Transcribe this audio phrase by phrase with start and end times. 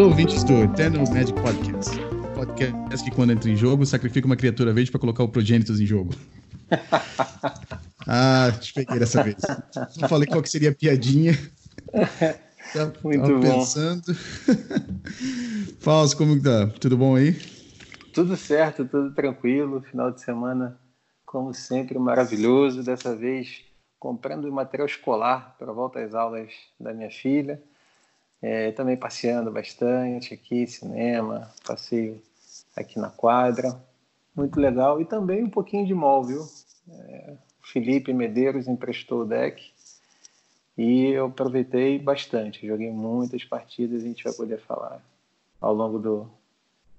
[0.00, 1.90] Alô, ouvintes do Eternal Magic Podcast.
[2.34, 5.84] Podcast que, quando entra em jogo, sacrifica uma criatura verde para colocar o Progenitus em
[5.84, 6.14] jogo.
[8.08, 9.36] ah, te peguei dessa vez.
[10.00, 11.34] Não falei qual que seria a piadinha.
[12.72, 13.58] Tá, Muito tava bom.
[13.58, 14.14] pensando.
[15.80, 16.66] Fausto, como que tá?
[16.80, 17.38] Tudo bom aí?
[18.14, 19.82] Tudo certo, tudo tranquilo.
[19.82, 20.80] Final de semana,
[21.26, 22.82] como sempre, maravilhoso.
[22.82, 23.64] Dessa vez,
[23.98, 27.62] comprando material escolar para volta às aulas da minha filha.
[28.42, 32.20] É, também passeando bastante aqui, cinema, passeio
[32.74, 33.80] aqui na quadra.
[34.34, 35.00] Muito legal.
[35.00, 36.46] E também um pouquinho de mol, viu?
[36.88, 39.70] É, Felipe Medeiros emprestou o deck
[40.76, 42.66] e eu aproveitei bastante.
[42.66, 45.02] Joguei muitas partidas, a gente vai poder falar
[45.60, 46.30] ao longo do,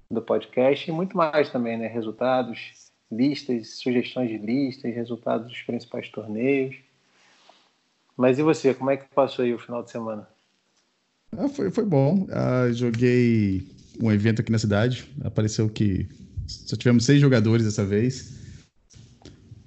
[0.09, 1.87] do podcast e muito mais também, né?
[1.87, 6.75] Resultados, listas, sugestões de listas, resultados dos principais torneios.
[8.15, 10.27] Mas e você, como é que passou aí o final de semana?
[11.37, 12.27] Ah, foi, foi bom.
[12.31, 13.65] Ah, joguei
[13.99, 15.05] um evento aqui na cidade.
[15.23, 16.07] Apareceu que
[16.47, 18.33] só tivemos seis jogadores dessa vez.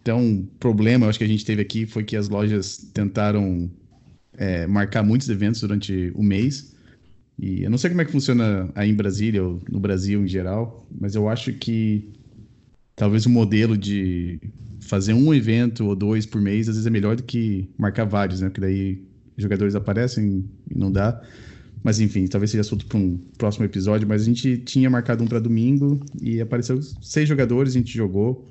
[0.03, 3.71] Então, um problema, eu acho que a gente teve aqui foi que as lojas tentaram
[4.37, 6.75] é, marcar muitos eventos durante o mês.
[7.39, 10.29] E eu não sei como é que funciona aí em Brasília ou no Brasil em
[10.29, 12.13] geral, mas eu acho que
[12.95, 14.39] talvez o modelo de
[14.81, 18.41] fazer um evento ou dois por mês às vezes é melhor do que marcar vários,
[18.41, 18.49] né?
[18.49, 19.03] Porque daí
[19.37, 21.21] jogadores aparecem e não dá.
[21.85, 24.09] Mas enfim, talvez seja assunto para um próximo episódio.
[24.09, 28.49] Mas a gente tinha marcado um para domingo e apareceu seis jogadores, a gente jogou.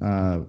[0.00, 0.42] Ah,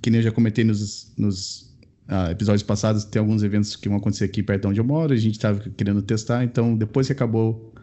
[0.00, 1.74] que nem eu já comentei nos, nos
[2.06, 5.12] ah, episódios passados, tem alguns eventos que vão acontecer aqui perto de onde eu moro,
[5.12, 6.44] a gente estava querendo testar.
[6.44, 7.74] Então, depois que acabou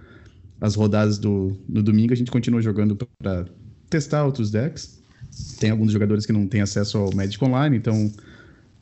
[0.62, 3.46] as rodadas do no domingo, a gente continuou jogando para
[3.90, 5.04] testar outros decks.
[5.59, 8.12] Tem alguns jogadores que não têm acesso ao Magic Online, então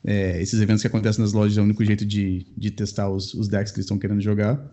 [0.04, 3.34] é, esses eventos que acontecem nas lojas é o único jeito de, de testar os,
[3.34, 4.64] os decks que eles estão querendo jogar.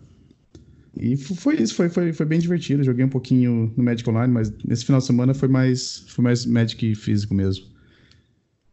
[0.96, 2.84] E foi isso, foi, foi, foi bem divertido.
[2.84, 6.46] Joguei um pouquinho no Magic Online, mas nesse final de semana foi mais, foi mais
[6.46, 7.66] Magic físico mesmo.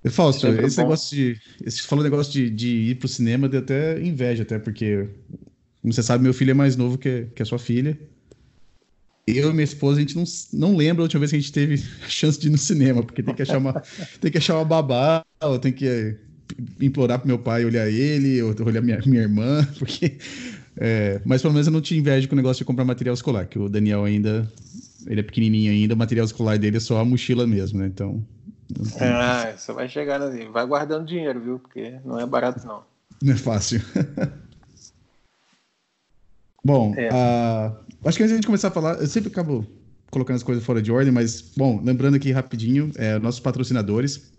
[0.04, 0.84] E, Fausto, Sempre esse bom.
[0.84, 1.40] negócio de.
[1.64, 5.08] Esse falou negócio de, de ir pro cinema deu até inveja, até porque,
[5.82, 7.98] como você sabe, meu filho é mais novo que, que a sua filha.
[9.28, 11.52] Eu e minha esposa, a gente não, não lembra a última vez que a gente
[11.52, 13.74] teve a chance de ir no cinema, porque tem que achar uma,
[14.20, 16.18] tem que achar uma babá, ou tem que
[16.82, 20.18] implorar pro meu pai olhar ele, ou olhar minha, minha irmã, porque.
[20.84, 23.46] É, mas pelo menos eu não te invejo com o negócio de comprar material escolar,
[23.46, 24.52] que o Daniel ainda.
[25.06, 27.86] Ele é pequenininho ainda, o material escolar dele é só a mochila mesmo, né?
[27.86, 28.25] Então.
[29.00, 30.50] Ah, você vai chegar assim.
[30.50, 31.59] Vai guardando dinheiro, viu?
[31.59, 32.84] Porque não é barato, não.
[33.22, 33.80] Não é fácil.
[36.66, 37.09] bom, é.
[37.09, 39.64] uh, acho que antes de a gente começar a falar, eu sempre acabo
[40.09, 44.31] colocando as coisas fora de ordem, mas, bom, lembrando aqui rapidinho, é, nossos patrocinadores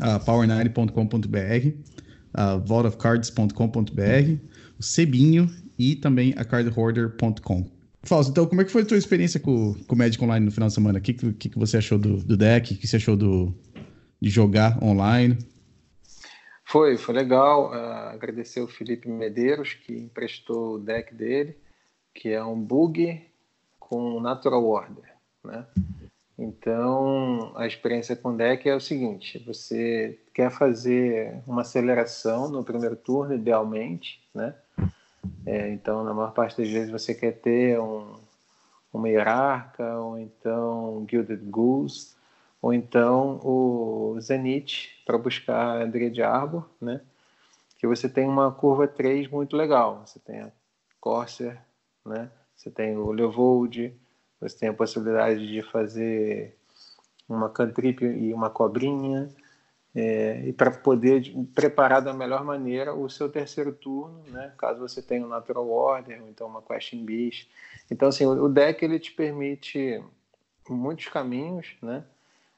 [0.00, 4.32] uh, power9.com.br, uh, vaultofcards.com.br,
[4.80, 5.48] o Cebinho
[5.78, 7.70] e também a cardhoarder.com.
[8.02, 10.52] Fausto, então como é que foi a tua experiência com, com o Magic Online no
[10.52, 10.98] final de semana?
[10.98, 12.74] O que, que, que você achou do, do deck?
[12.74, 13.54] O que você achou do,
[14.20, 15.38] de jogar online?
[16.64, 17.70] Foi, foi legal.
[17.70, 21.56] Uh, agradecer o Felipe Medeiros, que emprestou o deck dele,
[22.12, 23.22] que é um bug
[23.78, 25.14] com Natural Order,
[25.44, 25.66] né?
[26.36, 32.96] Então, a experiência com deck é o seguinte: você quer fazer uma aceleração no primeiro
[32.96, 34.54] turno, idealmente, né?
[35.46, 38.14] É, então, na maior parte das vezes, você quer ter um,
[38.92, 42.14] uma hierarca, ou então um Gilded Goose,
[42.62, 47.00] ou então o Zenith para buscar a Dread Arbor, né?
[47.78, 50.02] Que você tem uma curva 3 muito legal.
[50.06, 50.52] Você tem a
[51.00, 51.60] Corsair,
[52.06, 52.30] né?
[52.56, 53.94] Você tem o Leovold,
[54.40, 56.56] você tem a possibilidade de fazer
[57.28, 59.28] uma cantrip e uma cobrinha,
[59.94, 64.52] é, e para poder preparar da melhor maneira o seu terceiro turno, né?
[64.58, 67.48] caso você tenha um Natural Order ou então uma Question Beast.
[67.88, 70.02] Então, assim, o deck ele te permite
[70.68, 72.04] muitos caminhos, né?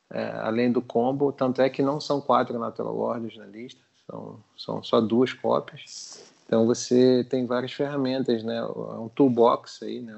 [0.09, 4.39] É, além do combo, tanto é que não são quatro Natural Orders na lista, são,
[4.57, 6.33] são só duas cópias.
[6.47, 8.57] Então você tem várias ferramentas, né?
[8.57, 10.17] É um toolbox aí, né?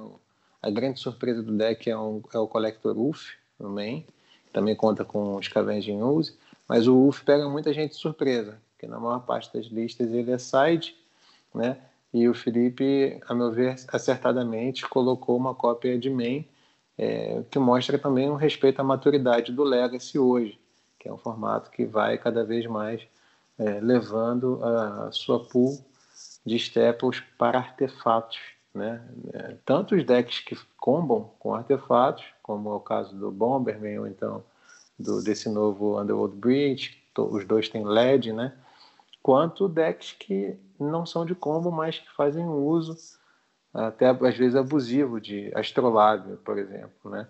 [0.63, 2.95] A grande surpresa do deck é, um, é o Collector
[3.59, 4.05] no main,
[4.53, 6.37] também conta com o Scavenging Use,
[6.69, 10.31] mas o UF pega muita gente de surpresa, porque na maior parte das listas ele
[10.31, 10.97] é side,
[11.55, 11.79] né?
[12.13, 16.47] E o Felipe, a meu ver, acertadamente colocou uma cópia de main,
[16.97, 20.59] é, que mostra também um respeito à maturidade do Legacy hoje,
[20.99, 23.03] que é um formato que vai cada vez mais
[23.59, 25.79] é, levando a sua pool
[26.45, 28.39] de staples para artefatos
[28.79, 29.03] né?
[29.33, 34.07] É, tanto os decks que combam com artefatos, como é o caso do Bomberman ou
[34.07, 34.45] então
[34.99, 38.53] do, desse novo Underworld Bridge, os dois têm LED, né?
[39.29, 42.97] quanto decks que não são de combo, mas que fazem uso
[43.75, 47.29] até às vezes abusivo de astrolábio, por exemplo, né?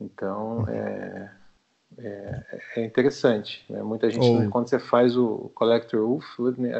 [0.00, 1.30] Então é,
[1.98, 3.64] é, é interessante.
[3.70, 3.80] Né?
[3.82, 4.50] Muita gente oh.
[4.50, 6.26] quando você faz o Collector Wolf,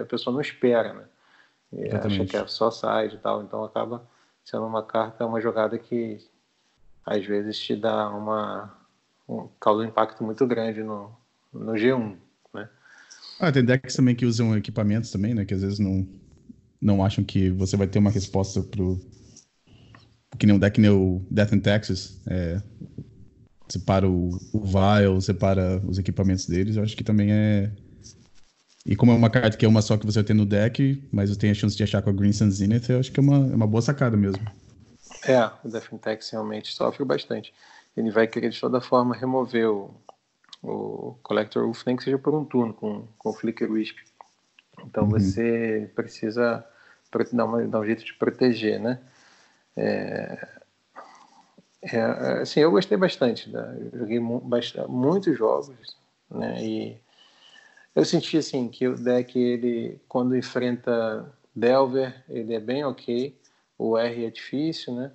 [0.00, 1.04] a pessoa não espera, né?
[1.72, 4.04] E acha que é só side e tal, então acaba
[4.44, 6.18] sendo uma carta, uma jogada que
[7.04, 8.85] às vezes te dá uma um,
[9.60, 11.10] causa um impacto muito grande no,
[11.52, 12.16] no G1,
[12.54, 12.68] né?
[13.40, 15.44] Ah, tem decks também que usam equipamentos também, né?
[15.44, 16.06] Que às vezes não,
[16.80, 19.00] não acham que você vai ter uma resposta pro.
[20.38, 22.20] Que nem um deck nem o Death in Texas.
[22.26, 22.60] É,
[23.68, 26.76] separa o, o Vile, separa os equipamentos deles.
[26.76, 27.70] Eu acho que também é.
[28.84, 31.30] E como é uma carta que é uma só que você ter no deck, mas
[31.30, 33.22] eu tenho a chance de achar com a Green Sun Zenith, eu acho que é
[33.22, 34.46] uma, é uma boa sacada mesmo.
[35.26, 37.52] É, o Death in Texas realmente sofre bastante.
[37.96, 39.94] Ele vai querer de toda forma remover o,
[40.62, 43.96] o Collector Wolf, nem que seja por um turno com, com o Flicker Wisp.
[44.84, 45.10] Então uhum.
[45.10, 46.64] você precisa
[47.32, 49.00] dar, uma, dar um jeito de proteger, né?
[49.76, 50.48] É,
[51.82, 52.00] é,
[52.40, 53.78] assim, eu gostei bastante, né?
[53.92, 55.96] eu joguei mu bastante, muitos jogos,
[56.30, 56.64] né?
[56.64, 56.96] E
[57.94, 63.38] eu senti assim que o deck ele quando enfrenta Delver ele é bem ok,
[63.78, 65.12] o R é difícil, né?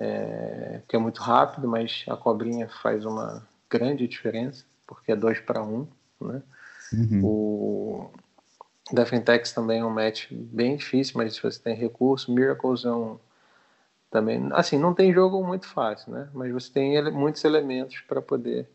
[0.00, 5.40] É, que é muito rápido, mas a cobrinha faz uma grande diferença porque é 2
[5.40, 5.86] para 1,
[6.20, 6.42] né?
[6.92, 7.20] Uhum.
[7.24, 8.10] O
[8.92, 13.18] Defentex também é um match bem difícil, mas se você tem recurso, Miracles é um
[14.10, 16.30] também, assim, não tem jogo muito fácil, né?
[16.32, 18.66] Mas você tem ele, muitos elementos para poder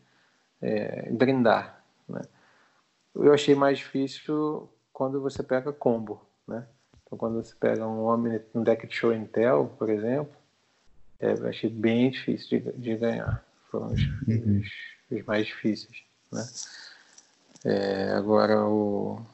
[0.62, 2.20] é, brindar, né?
[3.14, 6.64] Eu achei mais difícil quando você pega combo, né?
[7.04, 10.36] Então, quando você pega um homem um deck de show Intel, por exemplo,
[11.24, 13.44] é, achei bem difícil de, de ganhar.
[13.70, 14.60] Foram os, uhum.
[14.60, 15.96] os, os, mais difíceis,
[16.30, 16.46] né?
[17.64, 19.24] É, agora, o,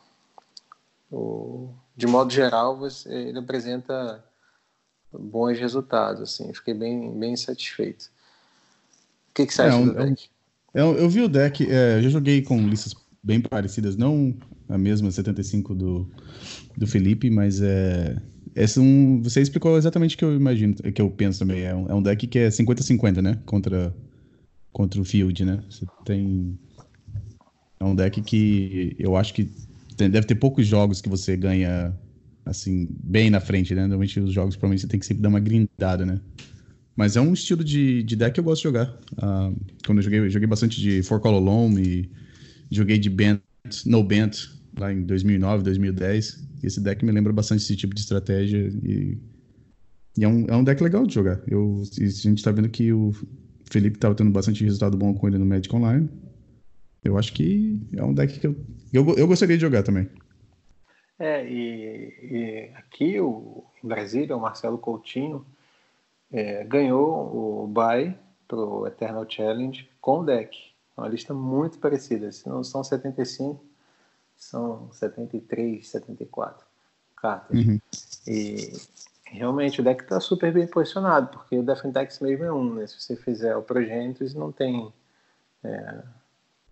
[1.11, 4.25] o, de modo geral, você, ele apresenta
[5.13, 8.05] bons resultados, assim, fiquei bem, bem satisfeito.
[9.31, 10.31] O que, que você acha é, do deck?
[10.73, 14.37] Eu, eu, vi o deck, é, eu já joguei com listas bem parecidas, não
[14.69, 16.09] a mesma 75 do,
[16.77, 18.17] do Felipe, mas é,
[18.65, 21.63] esse um, você explicou exatamente o que eu imagino, que eu penso também.
[21.63, 23.39] É um, é um deck que é 50-50, né?
[23.47, 23.95] Contra,
[24.73, 25.63] contra o Field, né?
[25.69, 26.59] Você tem.
[27.79, 29.51] É um deck que eu acho que
[29.97, 31.95] tem, deve ter poucos jogos que você ganha
[32.45, 33.83] assim, bem na frente, né?
[33.83, 36.21] Normalmente os jogos, provavelmente, você tem que sempre dar uma grindada, né?
[36.97, 38.89] Mas é um estilo de, de deck que eu gosto de jogar.
[39.13, 42.11] Uh, quando eu joguei, eu joguei bastante de For Call Alone e
[42.71, 43.41] joguei de Bent,
[43.87, 44.37] No Bent,
[44.81, 46.49] lá em 2009, 2010.
[46.63, 49.19] E esse deck me lembra bastante esse tipo de estratégia e,
[50.17, 51.41] e é, um, é um deck legal de jogar.
[51.47, 53.13] Eu, a gente tá vendo que o
[53.71, 56.09] Felipe tava tendo bastante resultado bom com ele no Magic Online.
[57.05, 58.57] Eu acho que é um deck que eu,
[58.93, 60.09] eu, eu gostaria de jogar também.
[61.19, 65.45] É, e, e aqui o, em Brasília, o Marcelo Coutinho
[66.33, 68.17] é, ganhou o bye
[68.49, 70.57] pro Eternal Challenge com o deck.
[70.97, 72.31] Uma lista muito parecida.
[72.33, 73.65] Se não são 75,
[74.41, 76.67] são 73, 74
[77.17, 77.57] cartas.
[77.57, 77.81] Uhum.
[78.27, 78.73] E
[79.25, 82.87] realmente o deck está super bem posicionado, porque o Defendex mesmo é um, né?
[82.87, 84.93] Se você fizer o Progenitus, não tem
[85.63, 86.03] é,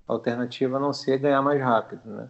[0.06, 2.28] alternativa a não ser ganhar mais rápido, né?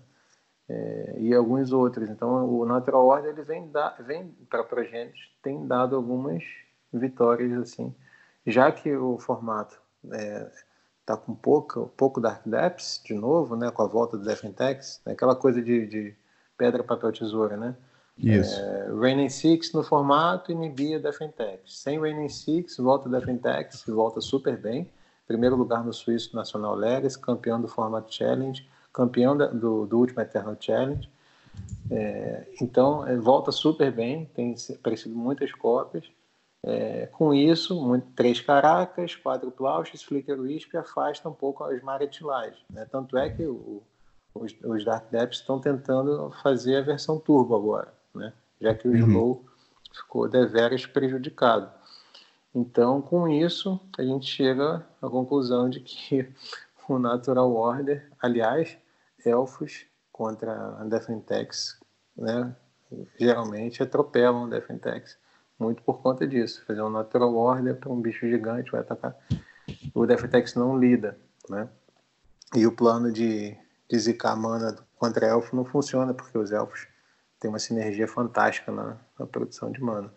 [0.68, 2.08] é, e alguns outros.
[2.10, 6.44] Então, o Natural Order ele vem, da, vem para Progenitus, tem dado algumas
[6.92, 7.94] vitórias assim,
[8.46, 9.80] já que o formato
[10.12, 10.50] é,
[11.16, 15.12] tá com pouco, pouco Dark Depths, de novo, né, com a volta do Defentex, né,
[15.12, 16.14] aquela coisa de, de,
[16.56, 17.74] pedra, papel, tesoura, né?
[18.18, 18.60] Isso.
[18.60, 21.78] É, Raining Six no formato inibia Defentex.
[21.78, 24.90] Sem Raining Six, volta Defentex, volta super bem.
[25.26, 28.66] Primeiro lugar no Suíço Nacional Legacy, campeão do formato Challenge
[28.98, 31.08] campeão da, do, do último Eternal Challenge.
[31.90, 36.04] É, então, é, volta super bem, tem aparecido muitas cópias.
[36.64, 42.64] É, com isso, muito, três caracas, quatro plauches, flicker wisp afasta um pouco as maretilagens.
[42.70, 42.84] Né?
[42.90, 43.82] Tanto é que o,
[44.34, 48.32] os, os, Dark Depths estão tentando fazer a versão turbo agora, né?
[48.60, 48.98] já que o uhum.
[48.98, 49.44] Slow
[49.92, 51.70] ficou deveras prejudicado.
[52.54, 56.28] Então, com isso, a gente chega à conclusão de que
[56.88, 58.76] o Natural Order, aliás,
[59.24, 61.78] elfos contra Defentex,
[62.16, 62.54] né,
[63.18, 65.16] geralmente atropelam Defentex,
[65.58, 66.64] muito por conta disso.
[66.66, 69.16] Fazer um Natural Order para um bicho gigante vai atacar.
[69.94, 71.68] O Defentex não lida, né?
[72.54, 73.56] E o plano de,
[73.88, 76.86] de zicar mana contra elfo não funciona, porque os elfos
[77.38, 80.12] têm uma sinergia fantástica na, na produção de mana.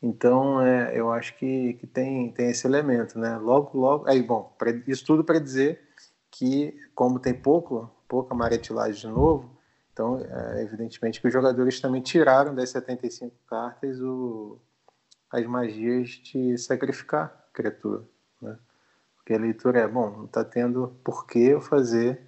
[0.00, 3.36] Então, é, eu acho que, que tem, tem esse elemento, né?
[3.36, 4.08] Logo, logo.
[4.08, 5.80] Aí, bom, pra, isso tudo para dizer
[6.30, 9.58] que, como tem pouco, pouca maretilagem de novo,
[9.92, 14.56] então, é, evidentemente que os jogadores também tiraram das 75 cartas o,
[15.30, 18.02] as magias de sacrificar criatura,
[18.40, 18.58] né?
[19.16, 22.20] Porque a leitura é, bom, não está tendo por que eu fazer,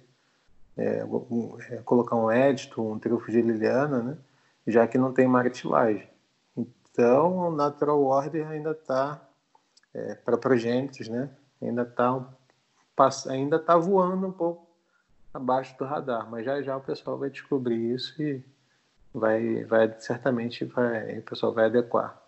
[0.77, 4.17] é, um, é, colocar um édito, um trufo de Liliana, né?
[4.67, 6.07] Já que não tem martilagem.
[6.55, 9.19] Então, o Natural Order ainda está,
[9.93, 11.29] é, para progênitos, né?
[11.61, 12.27] Ainda está
[13.29, 14.67] ainda tá voando um pouco
[15.33, 18.43] abaixo do radar, mas já já o pessoal vai descobrir isso e
[19.13, 22.20] vai, vai certamente vai, o pessoal vai adequar.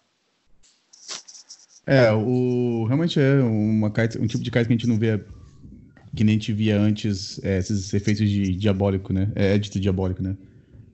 [1.86, 5.20] É, o, realmente é uma carta, um tipo de carta que a gente não vê
[6.16, 9.32] que nem a gente via antes, é, esses efeitos de diabólico, né?
[9.36, 10.36] É édito diabólico, né?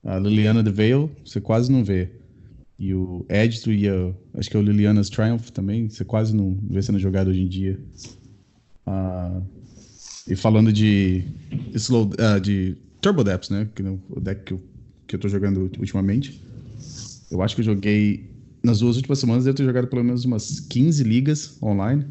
[0.04, 2.10] A Liliana the Veil, você quase não vê.
[2.78, 6.58] E o édito e a, acho que é o Liliana's Triumph também, você quase não
[6.70, 7.78] vê sendo jogado hoje em dia.
[8.86, 9.42] Ah,
[10.26, 11.26] e falando de
[11.74, 13.68] slow, uh, de Turbo Depths, né?
[13.76, 14.62] Que é o deck que eu,
[15.08, 16.42] que eu tô jogando ultimamente.
[17.30, 18.30] Eu acho que eu joguei
[18.64, 22.06] nas duas últimas semanas devo ter jogado pelo menos umas 15 ligas online.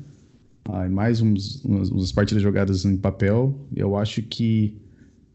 [0.65, 3.59] Ah, mais uns, umas, umas, partidas jogadas em papel.
[3.75, 4.77] Eu acho que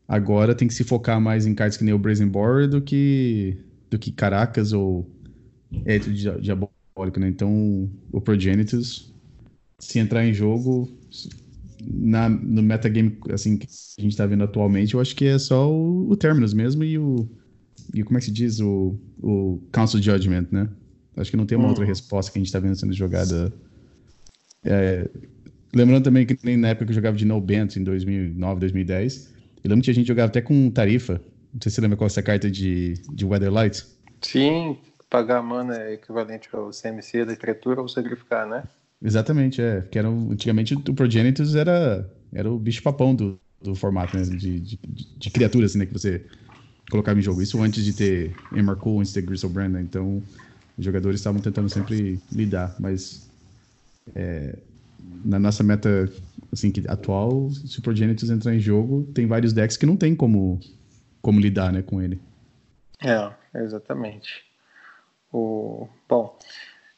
[0.07, 3.57] agora tem que se focar mais em cartas que nem o Brazen Borer do que,
[3.89, 5.09] do que Caracas ou
[5.85, 7.27] Éto Diabólico, né?
[7.27, 9.11] Então, o Progenitus,
[9.79, 10.87] se entrar em jogo,
[11.83, 13.67] na, no metagame assim, que
[13.97, 16.97] a gente está vendo atualmente, eu acho que é só o, o Terminus mesmo e
[16.97, 17.27] o.
[17.93, 18.59] E como é que se diz?
[18.59, 20.69] O, o Council Judgment, né?
[21.15, 21.69] Acho que não tem uma hum.
[21.69, 23.53] outra resposta que a gente está vendo sendo jogada.
[24.63, 25.09] É,
[25.73, 29.33] lembrando também que nem na época que eu jogava de No Bent, em 2009, 2010,
[29.63, 31.21] eu lembro que a gente jogava até com tarifa.
[31.53, 33.85] Não sei se você lembra qual é essa carta de, de Weatherlight.
[34.21, 34.77] Sim,
[35.09, 38.63] pagar mana é equivalente ao CMC da criatura ou sacrificar, né?
[39.03, 39.81] Exatamente, é.
[39.81, 44.23] Que era, antigamente o Progenitus era, era o bicho-papão do, do formato, né?
[44.23, 44.79] De, de,
[45.17, 45.85] de, criaturas, assim, né?
[45.85, 46.25] Que você
[46.89, 47.41] colocava em jogo.
[47.41, 49.81] Isso antes de ter Emarcool, antes de ter Griselbrand, né?
[49.81, 50.23] Então,
[50.77, 53.29] os jogadores estavam tentando sempre lidar, mas
[54.15, 54.57] é,
[55.23, 56.09] na nossa meta
[56.51, 60.15] assim, que, atual, se o Progenitus entrar em jogo, tem vários decks que não tem
[60.15, 60.59] como,
[61.21, 62.19] como lidar né, com ele.
[63.01, 64.43] É, exatamente.
[65.31, 66.37] O, bom,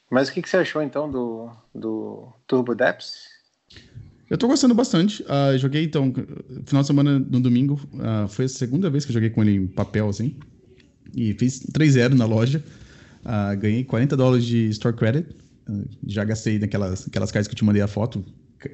[0.10, 3.29] mas o que, que você achou então do, do Turbo Depths?
[4.29, 5.24] Eu tô gostando bastante.
[5.24, 6.12] Uh, joguei então,
[6.65, 9.55] final de semana no domingo, uh, foi a segunda vez que eu joguei com ele
[9.55, 10.36] em papel, assim.
[11.13, 12.63] E fiz 3-0 na loja.
[13.25, 15.27] Uh, ganhei 40 dólares de Store Credit.
[15.67, 18.24] Uh, já gastei naquelas aquelas cartas que eu te mandei a foto.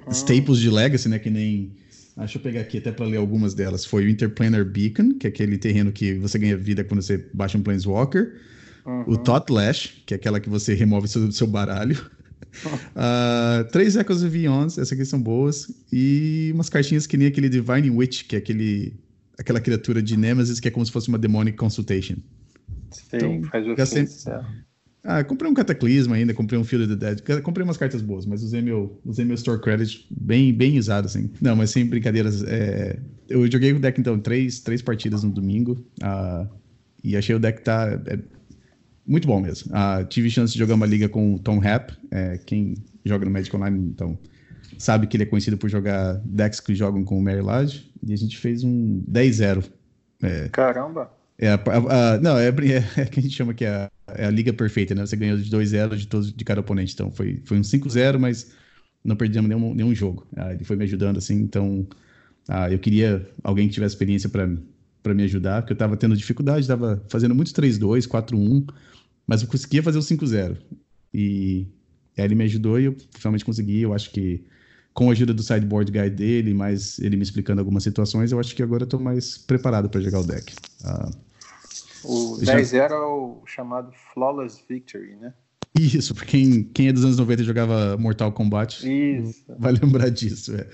[0.06, 0.12] Ah.
[0.12, 1.20] Staples de Legacy, né?
[1.20, 1.72] Que nem.
[2.18, 3.86] Ah, deixa eu pegar aqui até para ler algumas delas.
[3.86, 7.58] Foi o Interplanar Beacon, que é aquele terreno que você ganha vida quando você baixa
[7.58, 8.34] um Planeswalker.
[8.86, 9.04] Uhum.
[9.08, 11.98] O Tot Lash, que é aquela que você remove seu, seu baralho.
[12.66, 15.72] uh, três Echoes of Beyond, essas aqui são boas.
[15.92, 18.94] E umas cartinhas que nem aquele Divine Witch, que é aquele,
[19.38, 22.16] aquela criatura de Nemesis que é como se fosse uma Demonic Consultation.
[22.92, 24.08] Sim, então, faz o gastei...
[25.04, 28.26] Ah, comprei um Cataclisma ainda, comprei um Field of the Dead, comprei umas cartas boas,
[28.26, 31.32] mas usei meu, usei meu Store Credit bem, bem usado, assim.
[31.42, 33.00] Não, mas sem brincadeiras, é...
[33.28, 36.48] eu joguei o deck, então, três, três partidas no domingo, uh,
[37.04, 38.20] e achei o deck tá é
[39.08, 39.72] muito bom mesmo.
[39.72, 43.32] Uh, tive chance de jogar uma liga com o Tom Rapp, é, quem joga no
[43.32, 44.18] Magic Online, então,
[44.78, 48.14] sabe que ele é conhecido por jogar decks que jogam com o Mary Lodge, e
[48.14, 49.66] a gente fez um 10-0.
[50.22, 51.21] É, Caramba!
[51.42, 53.92] É a, a, a, não, é, é, é que a gente chama que é a,
[54.10, 55.04] é a liga perfeita, né?
[55.04, 56.94] Você ganhou de 2-0 de todos de cada oponente.
[56.94, 58.52] Então foi, foi um 5-0, mas
[59.04, 60.28] não perdemos nenhum, nenhum jogo.
[60.38, 61.88] Ah, ele foi me ajudando assim, então
[62.48, 66.62] ah, eu queria alguém que tivesse experiência para me ajudar, porque eu estava tendo dificuldade,
[66.62, 68.72] estava fazendo muitos 3-2, 4-1,
[69.26, 70.58] mas eu conseguia fazer o 5-0.
[71.12, 71.68] E
[72.16, 73.82] aí ele me ajudou e eu finalmente consegui.
[73.82, 74.46] Eu acho que
[74.94, 78.56] com a ajuda do sideboard guide dele, mais ele me explicando algumas situações, eu acho
[78.56, 80.54] que agora eu estou mais preparado para jogar o deck.
[80.84, 81.10] Ah,
[82.04, 85.34] o 10 era o chamado Flawless Victory, né?
[85.80, 89.46] Isso, pra quem, quem é dos anos 90 e jogava Mortal Kombat, Isso.
[89.58, 90.54] vai lembrar disso.
[90.56, 90.68] É.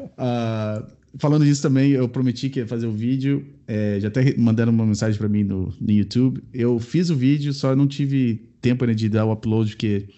[0.00, 0.86] Uh,
[1.18, 4.84] falando disso também, eu prometi que ia fazer o vídeo, é, já até mandaram uma
[4.84, 6.42] mensagem para mim no, no YouTube.
[6.52, 10.08] Eu fiz o vídeo, só não tive tempo né, de dar o upload, porque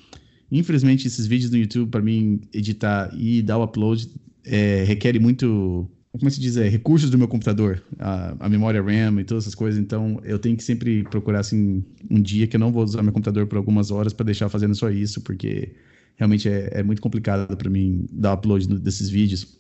[0.51, 4.09] infelizmente esses vídeos no YouTube, para mim editar e dar o upload,
[4.45, 9.21] é, requer muito como se diz, é, recursos do meu computador, a, a, memória RAM
[9.21, 9.81] e todas essas coisas.
[9.81, 13.13] Então, eu tenho que sempre procurar assim um dia que eu não vou usar meu
[13.13, 15.75] computador por algumas horas para deixar fazendo só isso, porque
[16.17, 19.59] realmente é, é muito complicado para mim dar upload desses vídeos.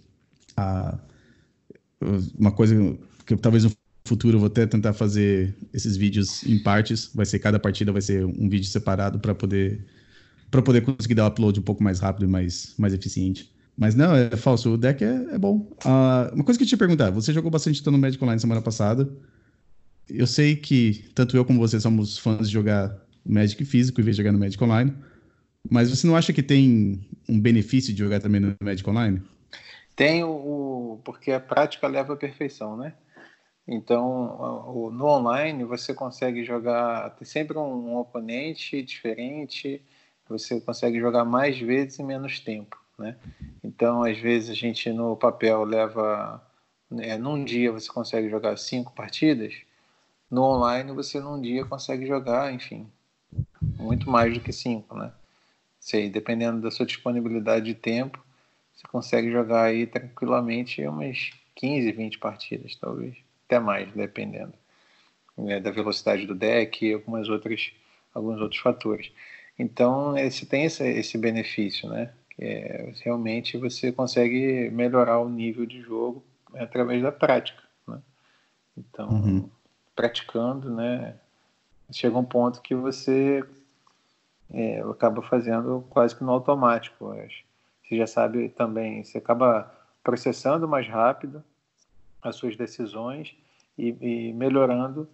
[0.57, 0.99] Ah,
[2.39, 2.75] uma coisa
[3.27, 3.73] que eu, talvez no
[4.07, 7.11] futuro eu vou até tentar fazer esses vídeos em partes.
[7.15, 9.85] Vai ser cada partida vai ser um vídeo separado para poder
[10.51, 13.54] para poder conseguir dar upload um pouco mais rápido e mais mais eficiente.
[13.77, 14.75] Mas não, é falso.
[14.75, 15.69] O deck é, é bom.
[15.85, 19.11] Uh, uma coisa que eu te perguntar: você jogou bastante no Magic Online semana passada.
[20.09, 24.17] Eu sei que tanto eu como você somos fãs de jogar Magic físico em vez
[24.17, 24.95] de jogar no Magic Online.
[25.69, 29.23] Mas você não acha que tem um benefício de jogar também no Magic Online?
[29.97, 32.93] Tem o, porque a prática leva à perfeição, né?
[33.67, 39.81] Então, no online você consegue jogar, tem sempre um oponente diferente,
[40.29, 43.17] você consegue jogar mais vezes em menos tempo, né?
[43.63, 46.43] Então, às vezes a gente no papel leva,
[46.99, 49.55] é, num dia você consegue jogar cinco partidas,
[50.31, 52.91] no online você num dia consegue jogar, enfim,
[53.79, 55.13] muito mais do que cinco, né?
[55.79, 58.25] Sei, dependendo da sua disponibilidade de tempo,
[58.75, 64.55] você consegue jogar aí tranquilamente umas 15, 20 partidas, talvez até mais, dependendo
[65.37, 67.73] né, da velocidade do deck e algumas outras,
[68.13, 69.13] alguns outros fatores.
[69.59, 72.13] Então, esse tem esse, esse benefício, né?
[72.39, 76.25] É, realmente você consegue melhorar o nível de jogo
[76.55, 77.63] através da prática.
[77.87, 78.01] Né?
[78.77, 79.51] Então, uhum.
[79.95, 81.15] praticando, né,
[81.93, 83.45] chega um ponto que você
[84.53, 87.15] é, acaba fazendo quase que no automático.
[87.83, 89.73] Você já sabe também, você acaba
[90.03, 91.43] processando mais rápido,
[92.23, 93.35] as suas decisões
[93.77, 95.09] e, e melhorando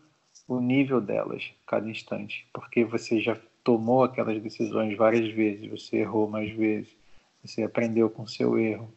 [0.47, 6.29] o nível delas cada instante, porque você já tomou aquelas decisões várias vezes, você errou
[6.29, 6.95] mais vezes,
[7.43, 8.93] você aprendeu com seu erro.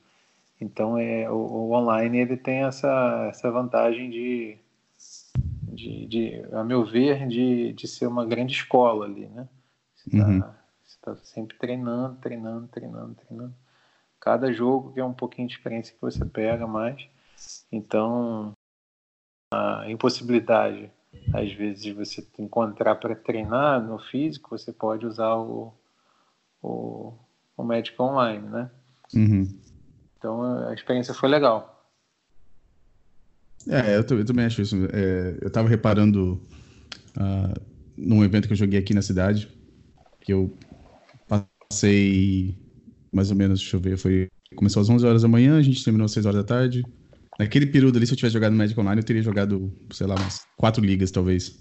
[0.59, 4.57] Então, é, o, o online ele tem essa, essa vantagem de,
[5.73, 9.47] de, de, a meu ver, de, de ser uma grande escola ali, né?
[9.95, 10.41] Você está uhum.
[11.01, 13.55] tá sempre treinando, treinando, treinando, treinando.
[14.19, 17.09] Cada jogo é um pouquinho de experiência que você pega mais,
[17.71, 18.53] então,
[19.51, 20.91] a impossibilidade,
[21.33, 25.73] às vezes, de você encontrar para treinar no físico, você pode usar o,
[26.61, 27.13] o,
[27.57, 28.69] o médico online, né?
[29.13, 29.47] Uhum.
[30.17, 31.73] Então, a experiência foi legal.
[33.67, 34.75] É, eu, eu também acho isso.
[34.91, 36.41] É, eu estava reparando
[37.17, 37.61] uh,
[37.97, 39.47] num evento que eu joguei aqui na cidade,
[40.21, 40.55] que eu
[41.27, 42.57] passei
[43.11, 45.83] mais ou menos, deixa eu ver, foi começou às 11 horas da manhã, a gente
[45.83, 46.83] terminou às 6 horas da tarde.
[47.39, 50.45] Naquele período ali, se eu tivesse jogado Magic Online, eu teria jogado, sei lá, umas
[50.57, 51.59] quatro ligas, talvez.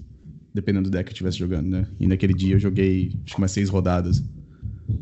[0.55, 1.87] Dependendo do deck que eu estivesse jogando, né?
[1.99, 4.23] E naquele dia eu joguei, acho que umas seis rodadas.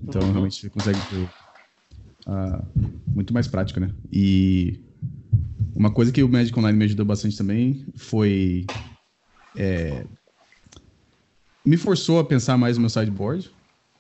[0.05, 0.33] Então, uhum.
[0.33, 1.29] realmente, você consegue ter
[2.27, 2.67] uh,
[3.07, 3.91] muito mais prática, né?
[4.13, 4.81] E
[5.75, 8.67] uma coisa que o Magic Online me ajudou bastante também foi...
[9.57, 10.07] É,
[11.67, 13.51] me forçou a pensar mais no meu sideboard.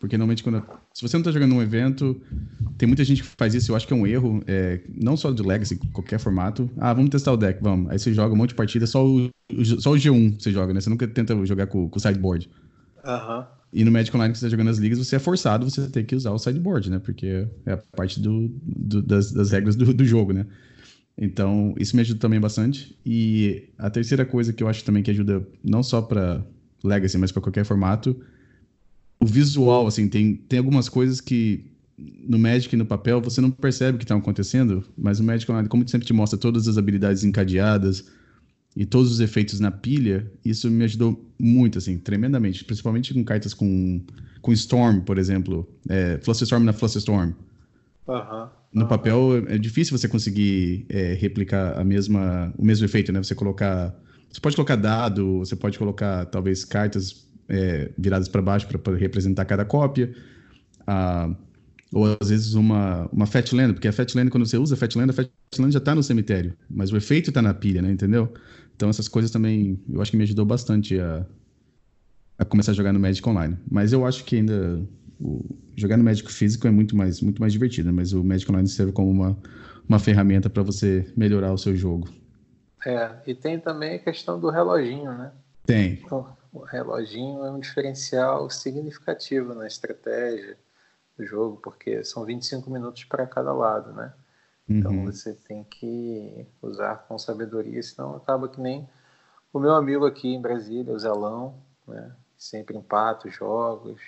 [0.00, 0.64] Porque normalmente quando.
[0.94, 2.18] Se você não está jogando um evento,
[2.79, 5.31] tem muita gente que faz isso, eu acho que é um erro, é, não só
[5.31, 6.70] de Legacy, qualquer formato.
[6.79, 7.90] Ah, vamos testar o deck, vamos.
[7.90, 9.31] Aí você joga um monte de partida, só o,
[9.79, 10.81] só o G1 você joga, né?
[10.81, 12.48] Você nunca tenta jogar com, com o sideboard.
[13.05, 13.45] Uhum.
[13.73, 16.05] E no Magic Online que você está jogando as ligas, você é forçado você ter
[16.05, 16.99] que usar o sideboard, né?
[16.99, 20.47] Porque é a parte do, do das, das, regras do, do jogo, né?
[21.17, 22.99] Então, isso me ajuda também bastante.
[23.05, 26.45] E a terceira coisa que eu acho também que ajuda, não só para
[26.83, 28.21] Legacy, mas para qualquer formato,
[29.21, 31.71] o visual, assim, tem, tem algumas coisas que
[32.27, 35.69] no Magic e no papel você não percebe que estão acontecendo, mas o Magic Online,
[35.69, 38.07] como sempre te mostra todas as habilidades encadeadas
[38.81, 42.64] e todos os efeitos na pilha, isso me ajudou muito, assim, tremendamente.
[42.64, 44.01] Principalmente com cartas com,
[44.40, 45.69] com Storm, por exemplo.
[45.87, 47.33] É, Storm na Flusterstorm.
[48.09, 53.23] Uhum, no papel é difícil você conseguir é, replicar a mesma, o mesmo efeito, né?
[53.23, 53.95] Você colocar...
[54.33, 59.45] Você pode colocar dado, você pode colocar, talvez, cartas é, viradas para baixo para representar
[59.45, 60.11] cada cópia.
[60.87, 61.31] Ah,
[61.93, 65.12] ou às vezes uma, uma Fatland, porque a Fatland, quando você usa a Fatland, a
[65.12, 67.90] Fatland já está no cemitério, mas o efeito está na pilha, né?
[67.90, 68.33] Entendeu?
[68.81, 71.27] Então essas coisas também, eu acho que me ajudou bastante a,
[72.38, 73.59] a começar a jogar no Magic Online.
[73.71, 74.83] Mas eu acho que ainda
[75.21, 75.45] o,
[75.77, 77.93] jogar no Magic físico é muito mais, muito mais divertido, né?
[77.95, 79.37] mas o Magic Online serve como uma,
[79.87, 82.09] uma ferramenta para você melhorar o seu jogo.
[82.87, 85.31] É, e tem também a questão do reloginho, né?
[85.66, 86.01] Tem.
[86.03, 90.57] Então, o reloginho é um diferencial significativo na estratégia
[91.19, 94.11] do jogo, porque são 25 minutos para cada lado, né?
[94.71, 95.07] Então uhum.
[95.07, 98.89] você tem que usar com sabedoria, senão acaba que nem
[99.53, 102.15] o meu amigo aqui em Brasília, o Zelão, né?
[102.39, 104.01] sempre empata os jogos.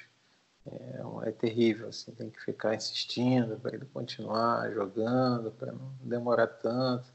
[0.64, 6.46] É, é terrível, assim, tem que ficar insistindo para ele continuar jogando, para não demorar
[6.46, 7.08] tanto.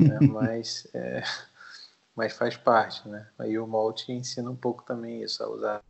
[0.00, 0.18] Né?
[0.32, 1.22] Mas é,
[2.18, 3.28] mas faz parte, né?
[3.38, 5.84] Aí o Molt ensina um pouco também isso, a usar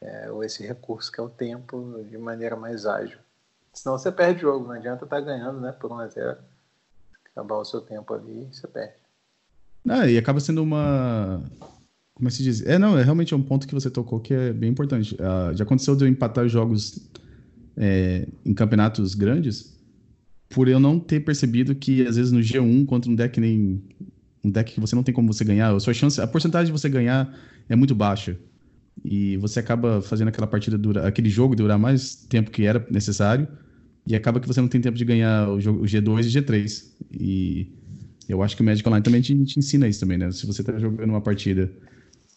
[0.00, 3.18] é, esse recurso que é o tempo de maneira mais ágil.
[3.78, 5.70] Senão você perde o jogo, não adianta estar tá ganhando, né?
[5.70, 6.36] Por 1 a 0
[7.32, 8.94] Acabar o seu tempo ali, você perde.
[9.88, 11.40] Ah, e acaba sendo uma.
[12.14, 12.66] Como é se diz?
[12.66, 15.14] É, não, é realmente um ponto que você tocou que é bem importante.
[15.14, 17.08] Uh, já aconteceu de eu empatar jogos
[17.76, 19.78] é, em campeonatos grandes
[20.48, 23.80] por eu não ter percebido que, às vezes, no G1, contra um deck nem
[24.42, 26.80] um deck que você não tem como você ganhar, a sua chance, a porcentagem de
[26.80, 27.32] você ganhar
[27.68, 28.36] é muito baixa.
[29.04, 33.46] e você acaba fazendo aquela partida durar, aquele jogo durar mais tempo que era necessário
[34.08, 36.84] e acaba que você não tem tempo de ganhar o, jogo, o G2 e G3.
[37.12, 37.72] E
[38.26, 40.30] eu acho que o Magic Online também te, te ensina isso também, né?
[40.32, 41.70] Se você está jogando uma partida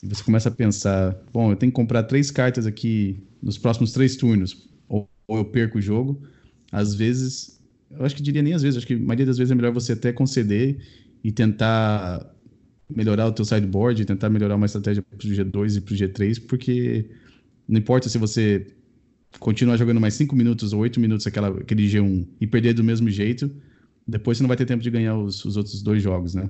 [0.03, 3.93] e você começa a pensar, bom, eu tenho que comprar três cartas aqui nos próximos
[3.93, 6.21] três turnos, ou, ou eu perco o jogo,
[6.73, 9.51] às vezes, eu acho que diria nem às vezes, acho que a maioria das vezes
[9.51, 10.77] é melhor você até conceder
[11.23, 12.35] e tentar
[12.93, 16.45] melhorar o teu sideboard, tentar melhorar uma estratégia para o G2 e para o G3,
[16.47, 17.09] porque
[17.65, 18.67] não importa se você
[19.39, 23.09] continuar jogando mais 5 minutos ou 8 minutos aquela, aquele G1 e perder do mesmo
[23.09, 23.49] jeito,
[24.07, 26.49] depois você não vai ter tempo de ganhar os, os outros dois jogos, né?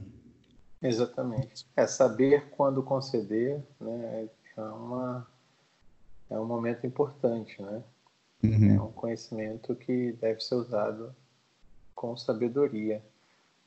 [0.82, 1.66] Exatamente.
[1.76, 4.30] É saber quando conceder, né?
[4.58, 5.28] É, uma,
[6.30, 7.84] é um momento importante, né?
[8.44, 8.76] Uhum.
[8.76, 11.16] É um conhecimento que deve ser usado
[11.94, 13.04] com sabedoria.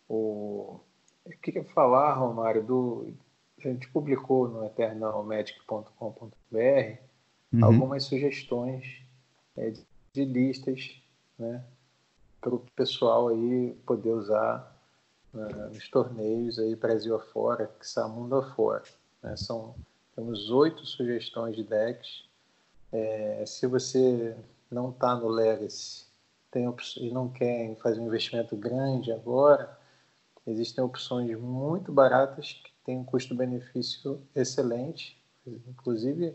[0.08, 0.80] O,
[1.24, 3.14] eu queria falar, Romário, do.
[3.64, 6.98] A gente publicou no eternalmagic.com.br
[7.52, 7.64] uhum.
[7.64, 9.03] algumas sugestões
[9.56, 9.72] é,
[10.12, 11.00] de listas
[11.38, 11.64] né,
[12.40, 14.76] para o pessoal aí poder usar
[15.32, 18.82] uh, nos torneios aí Brasil afora, que mundo afora.
[19.22, 19.36] Né?
[19.36, 19.74] São,
[20.14, 22.24] temos oito sugestões de decks.
[22.92, 24.36] É, se você
[24.70, 26.06] não está no Legacy
[26.50, 29.76] tem e não quer fazer um investimento grande agora,
[30.46, 35.18] Existem opções muito baratas que têm um custo-benefício excelente.
[35.46, 36.34] Inclusive,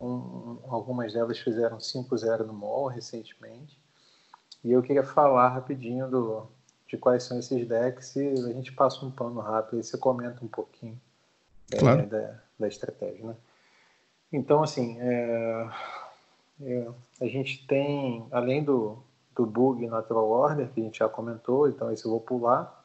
[0.00, 3.78] um, algumas delas fizeram 5-0 no mall recentemente.
[4.62, 6.46] E eu queria falar rapidinho do,
[6.88, 10.44] de quais são esses decks e a gente passa um pano rápido e você comenta
[10.44, 10.98] um pouquinho
[11.72, 12.00] é, claro.
[12.00, 13.26] é, da, da estratégia.
[13.26, 13.36] Né?
[14.32, 15.70] Então, assim, é,
[16.62, 16.88] é,
[17.20, 19.02] a gente tem, além do,
[19.34, 22.82] do bug natural order, que a gente já comentou, então esse eu vou pular,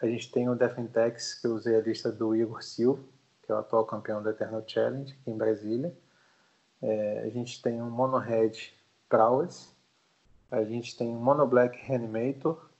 [0.00, 3.02] a gente tem o Defentex, que eu usei a lista do Igor Silva,
[3.50, 5.92] que é o atual campeão do Eternal Challenge aqui em Brasília.
[6.80, 8.52] É, a gente tem um Mono Red
[9.08, 9.74] Prowess.
[10.52, 12.70] A gente tem um Mono Black Reanimator.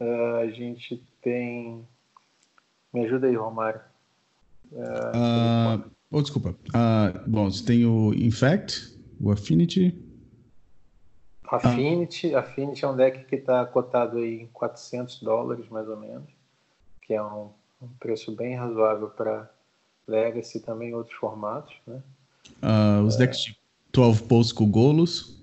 [0.00, 1.84] Uh, a gente tem.
[2.92, 3.80] Me ajuda aí, Romário.
[4.70, 6.50] Uh, oh, desculpa.
[6.50, 10.00] Uh, bom, você tem o Infect, o Affinity.
[11.48, 12.40] Affinity, ah.
[12.40, 16.30] Affinity é um deck que está cotado aí em 400 dólares, mais ou menos,
[17.02, 17.50] que é um,
[17.82, 19.50] um preço bem razoável para
[20.06, 22.02] Legacy também outros formatos, né?
[22.62, 23.18] Uh, os é...
[23.18, 23.56] decks de
[23.92, 25.40] 12 Posts com Golos.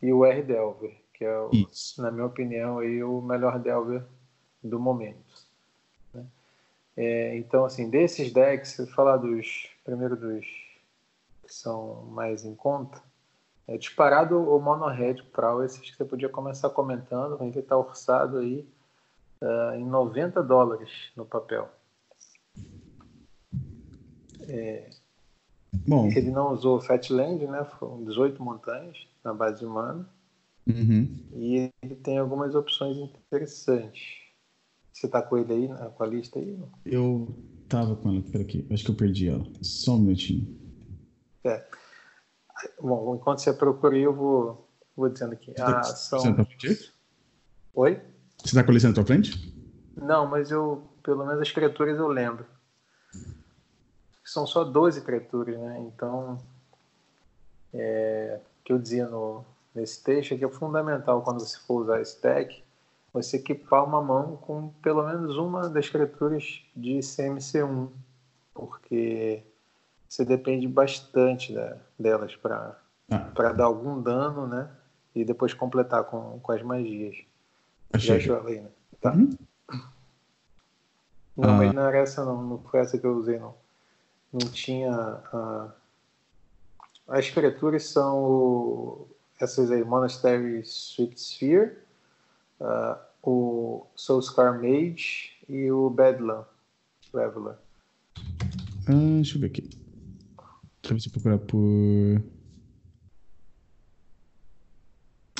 [0.00, 1.50] E o R Delver, que é, o,
[1.98, 4.04] na minha opinião, aí, o melhor Delver
[4.62, 5.18] do momento.
[6.14, 6.24] Né?
[6.96, 10.46] É, então, assim, desses decks, se eu falar dos, primeiro dos
[11.42, 13.02] que são mais em conta,
[13.66, 18.68] é disparado o Monohead Pro, esses que você podia começar comentando, ele está orçado aí
[19.42, 21.68] uh, em 90 dólares no papel.
[24.48, 24.90] É,
[25.86, 26.08] Bom.
[26.08, 27.64] Ele não usou Fatland, né?
[27.78, 30.08] Foram 18 montanhas na base de mana.
[30.66, 31.08] Uhum.
[31.34, 34.02] E ele tem algumas opções interessantes.
[34.92, 36.58] Você tá com ele aí, com a lista aí?
[36.84, 37.28] Eu
[37.68, 39.44] tava com ela, peraí, acho que eu perdi ela.
[39.62, 40.58] Só um minutinho.
[41.44, 41.64] É.
[42.80, 45.52] Bom, enquanto você procura eu vou, vou dizendo aqui.
[45.52, 46.20] Tá, são...
[47.74, 48.00] Oi?
[48.38, 49.54] Você está com a lista na tua frente?
[49.96, 52.44] Não, mas eu, pelo menos as criaturas eu lembro.
[54.28, 55.78] São só 12 criaturas, né?
[55.80, 56.38] Então,
[57.72, 59.42] é, o que eu dizia no,
[59.74, 62.62] nesse texto é que é fundamental quando você for usar esse deck,
[63.10, 67.88] você equipar uma mão com pelo menos uma das criaturas de CMC1,
[68.52, 69.42] porque
[70.06, 72.78] você depende bastante da, delas para
[73.10, 73.52] ah.
[73.54, 74.70] dar algum dano, né?
[75.14, 77.16] E depois completar com, com as magias.
[77.94, 78.08] Achei.
[78.08, 78.68] Já achou a lei, né?
[79.00, 79.12] Tá.
[79.14, 79.30] Uhum.
[81.34, 81.52] Não, ah.
[81.56, 83.54] mas não era essa não, não foi essa que eu usei não.
[84.32, 85.22] Não tinha.
[87.06, 89.08] As criaturas são o...
[89.40, 91.78] essas aí, Monastery Sweet Sphere,
[92.60, 96.44] uh, o Soulscar Mage e o Bedlam
[97.12, 97.56] Leveler.
[98.86, 99.62] Ah, deixa eu ver aqui.
[99.62, 99.78] Deixa
[100.84, 102.22] eu ver se eu procurar por.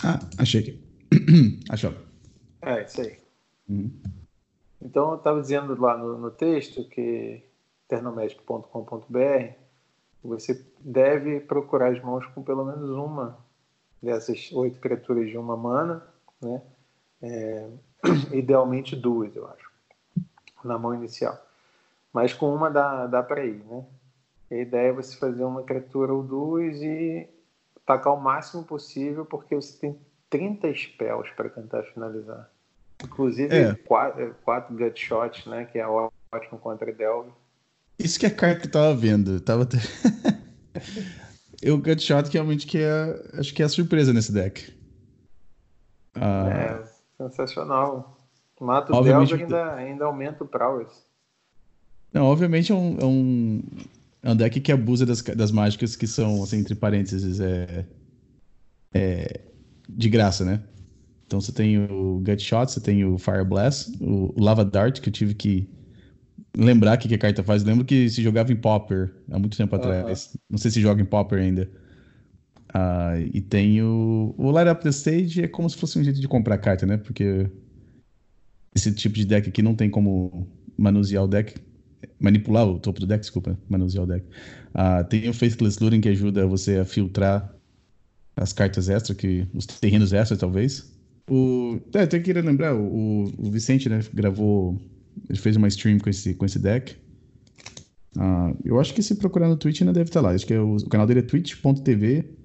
[0.05, 0.88] Ah, achei aqui.
[1.68, 1.92] Achou.
[2.62, 3.18] É, isso aí.
[3.68, 3.90] Uhum.
[4.81, 7.42] Então, eu estava dizendo lá no, no texto que
[7.88, 9.68] ternomédico.com.br
[10.22, 13.38] você deve procurar as mãos com pelo menos uma
[14.03, 16.07] dessas oito criaturas de uma mana,
[16.40, 16.62] né?
[17.22, 17.68] É,
[18.33, 19.70] idealmente duas, eu acho,
[20.64, 21.37] na mão inicial.
[22.12, 23.85] Mas com uma dá, dá para ir, né?
[24.51, 27.29] A ideia é você fazer uma criatura ou duas e
[27.85, 32.51] tacar o máximo possível, porque você tem 30 spells para tentar finalizar.
[33.05, 33.74] Inclusive, é.
[33.74, 35.64] quatro, quatro Gutshot, né?
[35.66, 37.31] Que é ótimo contra Delve.
[37.98, 39.40] Isso que é a carta que eu tava vendo.
[39.40, 39.68] Tava
[41.61, 44.72] eu Gutshot que realmente que é, acho que é a surpresa nesse deck.
[46.14, 46.84] Ah, é,
[47.16, 48.16] sensacional.
[48.61, 51.06] Mata o Delver ainda, ainda aumenta o prowess.
[52.12, 53.62] Não, obviamente é um, é um,
[54.22, 57.84] é um deck que abusa das, das mágicas que são, assim, entre parênteses, é,
[58.92, 59.40] é
[59.88, 60.62] de graça, né?
[61.26, 65.12] Então você tem o Gutshot, você tem o Fire Blast, o Lava Dart, que eu
[65.12, 65.68] tive que
[66.59, 67.62] lembrar o que, que a carta faz.
[67.62, 70.37] lembro que se jogava em Popper há muito tempo atrás.
[70.51, 71.71] Não sei se joga em Popper ainda.
[72.75, 76.21] Uh, e tem o, o Light Up the Stage, é como se fosse um jeito
[76.21, 76.97] de comprar carta, né?
[76.97, 77.49] Porque
[78.75, 81.55] esse tipo de deck aqui não tem como manusear o deck.
[82.21, 84.27] Manipular o topo do deck, desculpa, manusear o deck.
[84.75, 87.55] Uh, tem o Faithless Looting que ajuda você a filtrar
[88.37, 90.92] as cartas extras, que, os terrenos extras, talvez.
[91.31, 94.81] O, é, eu queria lembrar, o, o Vicente, né, gravou,
[95.28, 96.96] ele fez uma stream com esse, com esse deck.
[98.16, 100.31] Uh, eu acho que se procurar no Twitch ainda deve estar lá.
[100.31, 102.37] Acho que é o, o canal dele é twitch.tv.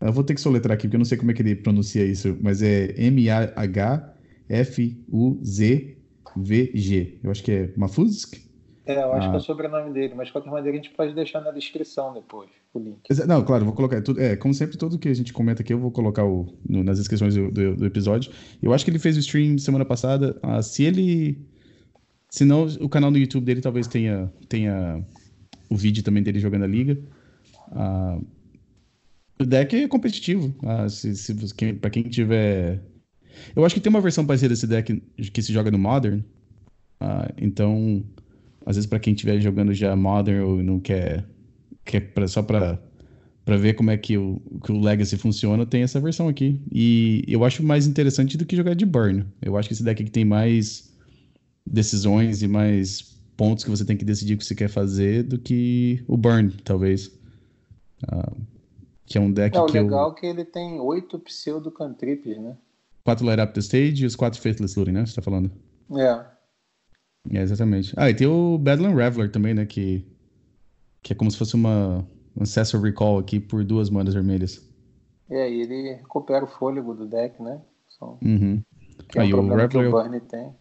[0.00, 2.04] Eu vou ter que soletrar aqui, porque eu não sei como é que ele pronuncia
[2.04, 3.58] isso, mas é M-A-H-F-U-Z-V-G.
[7.22, 8.34] Eu acho que é Mafusk.
[8.84, 9.30] É, eu acho ah.
[9.30, 12.12] que é o sobrenome dele, mas de qualquer maneira a gente pode deixar na descrição
[12.12, 12.98] depois o link.
[13.26, 14.02] Não, claro, vou colocar.
[14.02, 16.82] Tudo, é, como sempre, tudo que a gente comenta aqui eu vou colocar o, no,
[16.82, 18.32] nas descrições do, do, do, episódio.
[18.60, 20.38] Eu acho que ele fez o stream semana passada.
[20.42, 21.38] Ah, se ele.
[22.32, 25.04] Se não, o canal no YouTube dele talvez tenha, tenha
[25.68, 26.98] o vídeo também dele jogando a liga.
[27.70, 28.18] Ah,
[29.38, 30.54] o deck é competitivo.
[30.62, 32.82] Ah, se, se, quem, pra quem tiver.
[33.54, 36.22] Eu acho que tem uma versão parecida desse deck que se joga no Modern.
[36.98, 38.02] Ah, então
[38.64, 41.26] às vezes para quem estiver jogando já Modern ou não quer,
[41.84, 42.82] quer pra, só para
[43.44, 46.62] para ver como é que o, que o Legacy funciona, tem essa versão aqui.
[46.72, 49.26] E eu acho mais interessante do que jogar de Burn.
[49.42, 50.91] Eu acho que esse deck aqui tem mais
[51.66, 55.38] decisões e mais pontos que você tem que decidir o que você quer fazer do
[55.38, 57.06] que o Burn, talvez.
[58.04, 58.40] Uh,
[59.06, 60.12] que é um deck é, o que legal eu...
[60.12, 62.56] é que ele tem oito pseudo cantrips, né?
[63.04, 65.06] Quatro Light Up the Stage e os quatro Faithless Looting, né?
[65.06, 65.50] Você tá falando?
[65.96, 66.24] É.
[67.30, 67.92] É, exatamente.
[67.96, 69.66] Ah, e tem o Badland Reveler também, né?
[69.66, 70.06] Que,
[71.02, 72.06] que é como se fosse uma
[72.40, 74.66] Ancestral Recall aqui por duas manas vermelhas.
[75.28, 77.60] É, e ele recupera o fôlego do deck, né?
[78.00, 78.62] Uhum.
[79.08, 79.68] Que é um o Reveler...
[79.68, 80.54] que o Burn tem.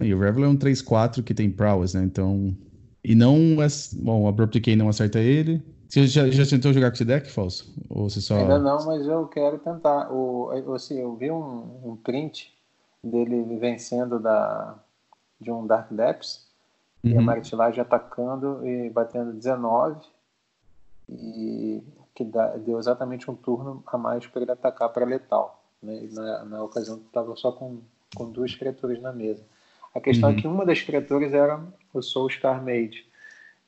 [0.00, 2.04] E o Reveler é um 3-4 que tem prowess, né?
[2.04, 2.56] Então...
[3.04, 3.62] E não...
[3.62, 3.66] É...
[3.94, 5.62] Bom, o Abrupt Decay não acerta ele.
[5.88, 7.74] Você já, já tentou jogar com esse deck, Falso?
[7.90, 8.36] Ou você só...
[8.36, 10.10] Ainda não, mas eu quero tentar.
[10.10, 12.50] O, assim, eu vi um, um print
[13.04, 14.78] dele vencendo da
[15.42, 16.46] de um Dark Depths,
[17.04, 17.10] uhum.
[17.10, 20.00] e a Maritilage atacando e batendo 19,
[21.08, 21.82] e
[22.14, 25.62] que dá, deu exatamente um turno a mais para ele atacar para letal.
[25.82, 26.08] Né?
[26.12, 27.80] Na, na ocasião estava só com,
[28.14, 29.44] com duas criaturas na mesa.
[29.94, 30.38] A questão é uhum.
[30.38, 33.04] é que uma das criaturas era o Soul Star Mage,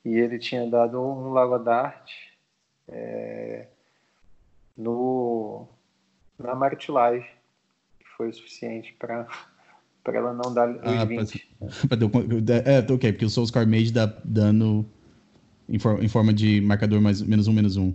[0.03, 2.11] e ele tinha dado um Lava Dart
[2.87, 3.67] é,
[4.77, 5.67] no,
[6.37, 7.27] na Martilage,
[7.99, 9.27] que foi o suficiente para
[10.03, 11.49] para ela não dar os ah, 20.
[11.87, 14.87] Pra, pra, é, ok, porque o Soul Scar Mage dá dano
[15.67, 17.91] em, for, em, forma de marcador mais, menos um, menos um.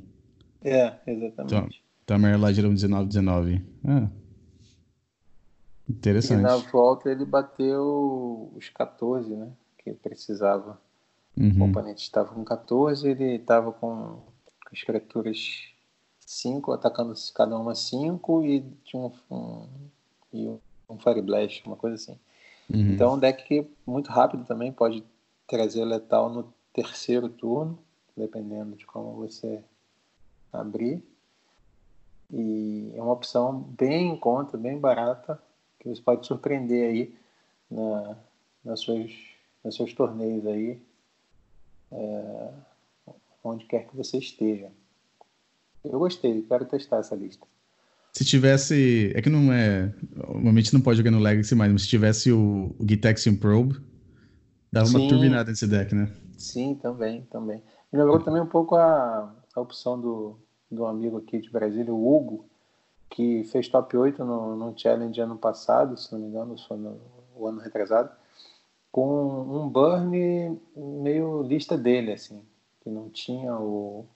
[0.63, 1.55] É, exatamente.
[1.55, 1.69] Então,
[2.05, 3.63] então a Merla gerou 19, 19.
[3.87, 4.09] Ah.
[5.91, 6.39] Interessante.
[6.39, 9.51] E na volta ele bateu os 14, né?
[9.79, 10.81] Que precisava.
[11.37, 11.63] Uhum.
[11.63, 14.19] O oponente estava com 14, ele estava com
[14.73, 15.73] as criaturas
[16.21, 19.69] 5, atacando cada uma 5 e tinha um, um,
[20.33, 20.49] e
[20.89, 22.19] um Fire Blast, uma coisa assim.
[22.73, 22.93] Uhum.
[22.93, 25.05] Então, um deck que muito rápido também pode
[25.47, 27.79] trazer letal no terceiro turno,
[28.17, 29.61] dependendo de como você
[30.53, 31.03] abrir.
[32.33, 35.41] E é uma opção bem em conta, bem barata,
[35.81, 37.15] que você pode surpreender aí
[37.71, 38.17] na,
[38.65, 39.11] nas suas,
[39.65, 40.81] nos seus torneios aí,
[41.91, 42.51] é,
[43.43, 44.71] onde quer que você esteja.
[45.83, 47.47] Eu gostei, quero testar essa lista.
[48.13, 49.13] Se tivesse.
[49.15, 49.95] É que não é.
[50.17, 53.81] Normalmente não pode jogar no Legacy mais, mas se tivesse o, o Gitaxian Probe,
[54.71, 54.99] dava Sim.
[54.99, 56.13] uma turbinada nesse deck, né?
[56.37, 57.63] Sim, também, também.
[57.93, 60.39] Me lembrou também um pouco a, a opção do,
[60.71, 62.50] do amigo aqui de Brasília, o Hugo,
[63.11, 66.99] que fez top 8 no, no challenge ano passado, se não me engano, foi no,
[67.35, 68.11] o ano retrasado,
[68.91, 72.43] com um burn meio lista dele, assim,
[72.81, 74.07] que não tinha o,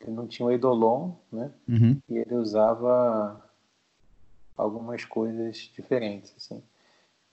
[0.00, 1.52] ele não tinha o Eidolon, né?
[1.68, 2.00] Uhum.
[2.08, 3.42] E ele usava
[4.56, 6.62] algumas coisas diferentes, assim.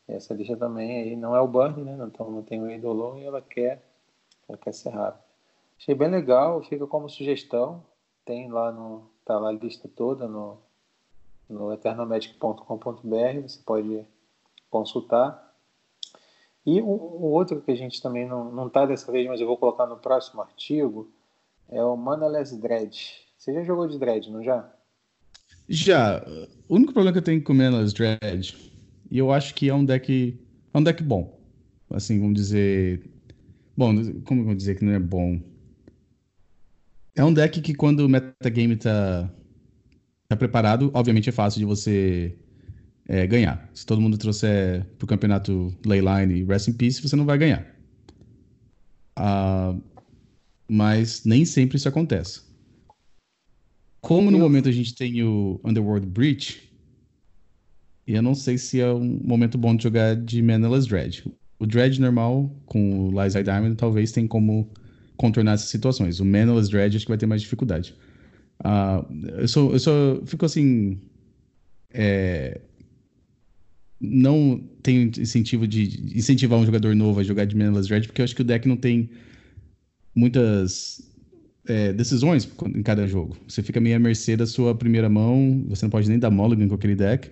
[0.07, 1.97] Essa lista também aí não é o Burn, né?
[2.05, 3.81] Então não tem o Eidolon e ela quer,
[4.47, 5.23] ela quer ser rápida.
[5.77, 7.83] Achei bem legal, fica como sugestão.
[8.25, 10.57] Tem lá no, tá lá a lista toda no,
[11.53, 14.05] no eternomagic.com.br, você pode
[14.69, 15.53] consultar.
[16.65, 19.57] E o, o outro que a gente também não está dessa vez, mas eu vou
[19.57, 21.11] colocar no próximo artigo,
[21.69, 23.13] é o Manaless Dread.
[23.37, 24.69] Você já jogou de Dread, não já?
[25.67, 26.23] Já.
[26.67, 28.71] O único problema que eu tenho com o Manaless Dread,
[29.11, 30.39] e eu acho que é um deck,
[30.73, 31.39] é um deck bom.
[31.89, 33.09] Assim, vamos dizer...
[33.75, 33.93] Bom,
[34.25, 35.39] como eu vou dizer que não é bom?
[37.15, 39.29] É um deck que quando o metagame tá,
[40.35, 42.35] tá preparado, obviamente é fácil de você
[43.07, 43.69] é, ganhar.
[43.73, 47.65] Se todo mundo trouxer pro campeonato Leyline e Rest in Peace, você não vai ganhar.
[49.17, 49.81] Uh,
[50.67, 52.41] mas nem sempre isso acontece.
[54.01, 56.69] Como no momento a gente tem o Underworld Breach,
[58.05, 61.23] eu não sei se é um momento bom de jogar de Manaless Dread.
[61.57, 64.69] O Dread normal, com o Lies Diamond, talvez tenha como
[65.15, 66.19] contornar essas situações.
[66.19, 67.95] O Manaless Dread acho que vai ter mais dificuldade.
[68.63, 70.99] Uh, eu, sou, eu só fico assim.
[71.93, 72.61] É,
[73.99, 78.23] não tenho incentivo de incentivar um jogador novo a jogar de Manaless Dread, porque eu
[78.25, 79.09] acho que o deck não tem
[80.15, 81.13] muitas
[81.65, 83.37] é, decisões em cada jogo.
[83.47, 86.67] Você fica meio à mercê da sua primeira mão, você não pode nem dar mulligan
[86.67, 87.31] com aquele deck.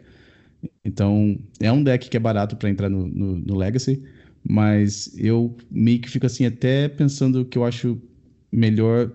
[0.85, 4.01] Então, é um deck que é barato para entrar no, no, no, Legacy,
[4.47, 7.99] mas eu meio que fico assim, até pensando que eu acho
[8.51, 9.11] melhor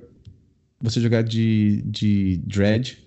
[0.81, 3.07] você jogar de, de Dread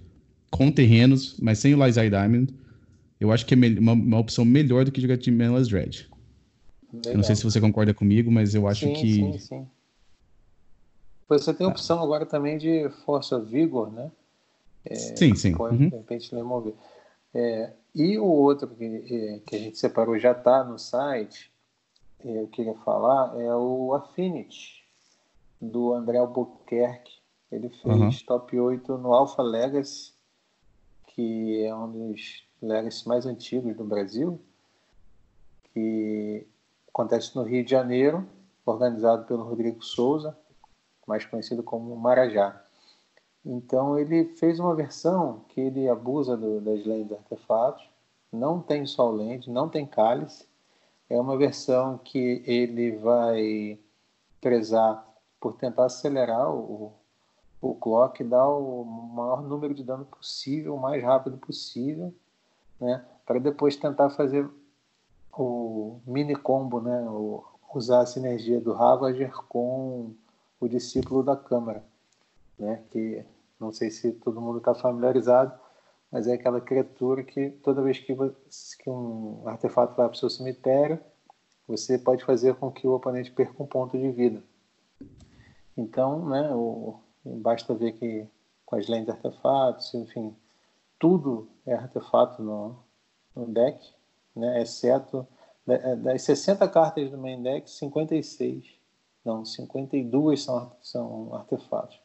[0.50, 2.54] com terrenos, mas sem o Lizai Diamond,
[3.20, 6.10] eu acho que é uma, uma opção melhor do que jogar de Manless Dread.
[6.92, 7.14] Legal.
[7.14, 9.14] Eu não sei se você concorda comigo, mas eu acho sim, que.
[9.14, 9.68] Sim, sim.
[11.28, 14.12] Você tem a opção agora também de Força Vigor, né?
[14.84, 15.54] É, sim, sim.
[15.56, 15.90] Pode, uhum.
[15.90, 16.74] de repente, remover.
[17.34, 21.52] É, e o outro que, é, que a gente separou já está no site,
[22.26, 24.84] é, eu queria falar, é o Affinity,
[25.62, 27.19] do André Albuquerque.
[27.52, 28.12] Ele fez uhum.
[28.28, 30.14] top 8 no Alpha Legacy,
[31.08, 34.40] que é um dos legacy mais antigos do Brasil,
[35.74, 36.46] que
[36.88, 38.28] acontece no Rio de Janeiro,
[38.66, 40.38] organizado pelo Rodrigo Souza,
[41.08, 42.64] mais conhecido como Marajá.
[43.44, 47.90] Então ele fez uma versão que ele abusa do, das lentes artefatos,
[48.32, 50.46] não tem sol lente, não tem cálice,
[51.10, 53.80] é uma versão que ele vai
[54.40, 55.04] prezar
[55.40, 56.94] por tentar acelerar o,
[57.62, 62.14] o clock, dar o maior número de dano possível, o mais rápido possível,
[62.80, 63.06] né?
[63.26, 64.50] Para depois tentar fazer
[65.34, 67.02] o mini combo, né?
[67.10, 67.44] O,
[67.74, 70.14] usar a sinergia do Ravager com
[70.60, 71.84] o discípulo da Câmara,
[72.58, 72.82] né?
[72.92, 73.26] Que
[73.60, 75.54] não sei se todo mundo está familiarizado,
[76.12, 80.30] mas é aquela criatura que toda vez que, que um artefato vai para o seu
[80.30, 81.00] cemitério,
[81.68, 84.42] você pode fazer com que o oponente perca um ponto de vida.
[85.78, 88.28] Então, né, o, basta ver que
[88.66, 90.36] com as lentes de artefatos, enfim,
[91.00, 92.78] tudo é artefato no,
[93.36, 93.80] no deck,
[94.36, 94.62] né?
[94.62, 95.28] exceto
[95.68, 98.66] é, das 60 cartas do main deck, 56,
[99.24, 102.00] não, 52 são, são artefatos.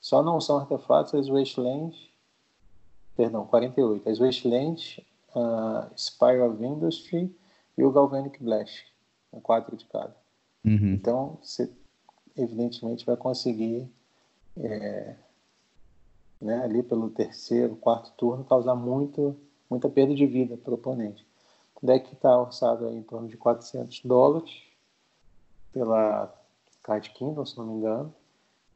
[0.00, 2.08] Só não são artefatos as Wastelands,
[3.16, 4.98] perdão, 48, as Wastelands,
[5.34, 7.34] uh, Spire of Industry
[7.76, 8.86] e o Galvanic Blast,
[9.42, 10.16] quatro de cada.
[10.64, 10.94] Uhum.
[10.94, 11.70] Então, você
[12.36, 13.90] evidentemente vai conseguir
[14.56, 15.14] é,
[16.40, 19.36] né, ali pelo terceiro, quarto turno, causar muito,
[19.68, 21.26] muita perda de vida para o oponente.
[21.80, 24.62] O deck está orçado em torno de 400 dólares
[25.72, 26.34] pela
[26.82, 28.14] Card Kingdom, se não me engano.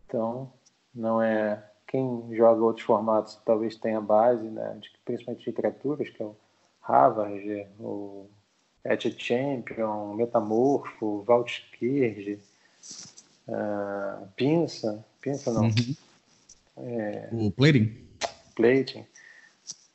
[0.07, 0.53] Então,
[0.95, 1.71] não é.
[1.87, 6.35] Quem joga outros formatos talvez tenha base, né, de, principalmente de criaturas, que é o
[6.81, 8.27] Ravage, o
[8.85, 12.41] Etched Champion, Metamorfo, Valtkirge,
[13.49, 15.05] uh, Pinça.
[15.25, 15.63] Pinça não.
[15.63, 15.97] Uhum.
[16.77, 17.97] É, o plating?
[18.55, 19.07] Plating.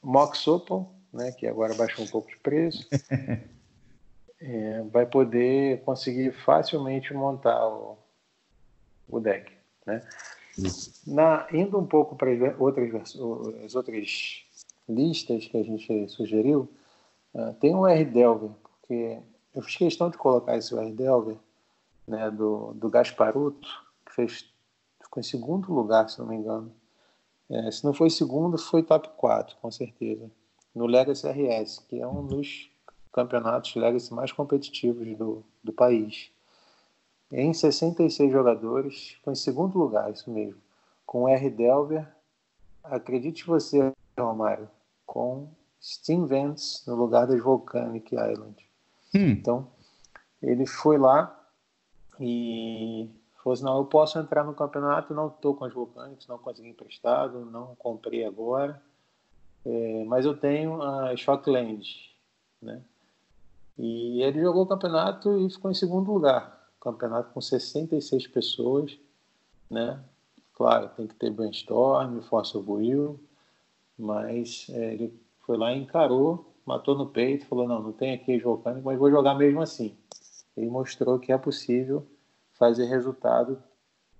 [0.01, 2.89] Mox Opal, né, que agora baixou um pouco de preço,
[4.41, 7.95] é, vai poder conseguir facilmente montar o,
[9.07, 9.51] o deck.
[9.85, 10.01] Né?
[11.05, 13.13] Na, indo um pouco para outras,
[13.63, 14.43] as outras
[14.87, 16.67] listas que a gente sugeriu,
[17.35, 18.49] uh, tem o R Delver,
[18.81, 19.19] porque
[19.53, 21.35] eu fiz questão de colocar esse R Delver
[22.07, 23.69] né, do, do Gasparuto,
[24.07, 24.49] que fez
[25.09, 26.71] ficou em segundo lugar, se não me engano.
[27.49, 30.29] É, se não foi segundo, foi top 4, com certeza.
[30.73, 32.69] No Legacy RS, que é um dos
[33.11, 36.31] campeonatos Legacy mais competitivos do, do país.
[37.31, 40.61] Em 66 jogadores, foi em segundo lugar, isso mesmo.
[41.05, 41.49] Com R.
[41.49, 42.07] Delver,
[42.83, 44.69] acredite você, Romário,
[45.07, 45.49] com
[45.81, 48.55] Steam Vents no lugar das Volcanic Island.
[49.15, 49.29] Hum.
[49.29, 49.67] Então,
[50.41, 51.35] ele foi lá
[52.19, 53.09] e
[53.61, 57.75] Não, eu posso entrar no campeonato, não estou com as Vulcanics, não consegui emprestado, não
[57.75, 58.81] comprei agora,
[59.65, 61.83] é, mas eu tenho a Shockland,
[62.61, 62.81] né?
[63.77, 66.67] E ele jogou o campeonato e ficou em segundo lugar.
[66.81, 68.97] Campeonato com 66 pessoas,
[69.69, 69.99] né?
[70.53, 73.19] Claro, tem que ter brainstorm, of will,
[73.97, 75.13] mas é, ele
[75.45, 79.09] foi lá e encarou, matou no peito, falou, não, não tem aqui volcânico, mas vou
[79.09, 79.95] jogar mesmo assim.
[80.57, 82.05] Ele mostrou que é possível
[82.59, 83.57] fazer resultado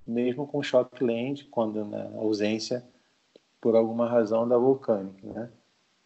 [0.07, 2.83] mesmo com Shockland, quando na ausência
[3.61, 5.49] por alguma razão da Volcanic, né?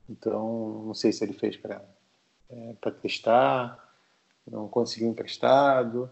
[0.09, 1.81] Então, não sei se ele fez para
[2.49, 3.79] é, testar,
[4.45, 6.09] não conseguiu emprestado,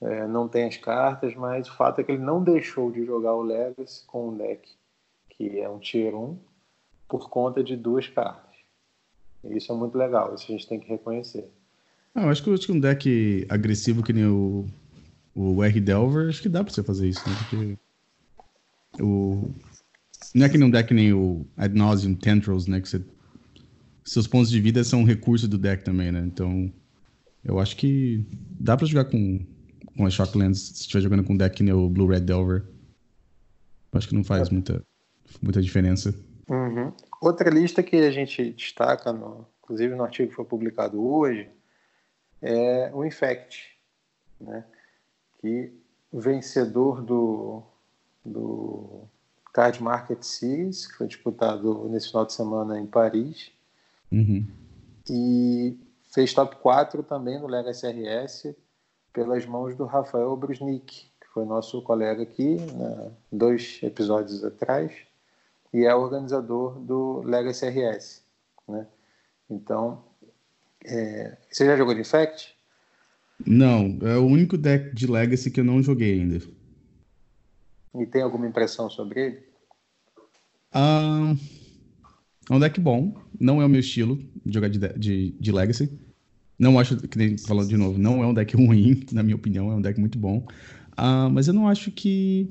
[0.00, 3.34] é, não tem as cartas, mas o fato é que ele não deixou de jogar
[3.34, 4.68] o Legacy com um deck
[5.30, 6.36] que é um Tier 1
[7.08, 8.56] por conta de duas cartas.
[9.44, 11.48] Isso é muito legal, isso a gente tem que reconhecer.
[12.14, 14.66] Eu acho que, acho que um deck agressivo que nem o,
[15.38, 17.36] o R Delver, acho que dá pra você fazer isso, né?
[17.38, 17.78] Porque
[19.00, 19.50] o...
[20.34, 22.80] Não é que nem um deck nem o Ad Nauseam Tendrils, né?
[22.80, 23.04] Que você...
[24.04, 26.20] seus pontos de vida são um recurso do deck também, né?
[26.26, 26.72] Então,
[27.44, 28.26] eu acho que
[28.58, 29.46] dá pra jogar com,
[29.96, 32.64] com as Shocklands se estiver jogando com um deck nem o Blue Red Delver.
[33.92, 34.84] Eu acho que não faz muita,
[35.40, 36.12] muita diferença.
[36.48, 36.92] Uhum.
[37.22, 41.48] Outra lista que a gente destaca, no, inclusive no artigo que foi publicado hoje,
[42.42, 43.68] é o Infect,
[44.40, 44.64] né?
[45.38, 45.72] Que
[46.12, 47.62] vencedor do,
[48.24, 49.02] do
[49.52, 53.50] Card Market Series, que foi disputado nesse final de semana em Paris,
[54.10, 54.46] uhum.
[55.08, 55.78] e
[56.12, 58.54] fez top 4 também no Legacy RS
[59.12, 64.92] pelas mãos do Rafael Brusnik, que foi nosso colega aqui, né, dois episódios atrás,
[65.72, 68.22] e é organizador do Legacy RS.
[68.66, 68.86] Né?
[69.50, 70.02] Então,
[70.84, 71.36] é...
[71.50, 72.57] você já jogou de Infect?
[73.46, 76.40] Não, é o único deck de Legacy que eu não joguei ainda.
[77.94, 79.38] E tem alguma impressão sobre ele?
[80.72, 81.34] Ah,
[82.50, 83.14] é um deck bom.
[83.38, 85.90] Não é o meu estilo de jogar de, de, de Legacy.
[86.58, 89.70] Não acho, que nem falando de novo, não é um deck ruim, na minha opinião,
[89.70, 90.46] é um deck muito bom.
[90.96, 92.48] Ah, mas eu não acho que.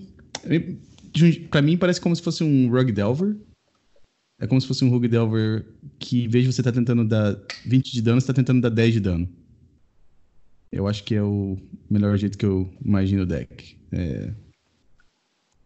[1.49, 3.35] Pra mim parece como se fosse um Rug Delver.
[4.39, 5.65] É como se fosse um Rug Delver
[5.99, 7.35] que, em vez de você estar tá tentando dar
[7.65, 9.27] 20 de dano, você tá tentando dar 10 de dano.
[10.71, 11.57] Eu acho que é o
[11.89, 13.77] melhor jeito que eu imagino o deck.
[13.91, 14.33] É...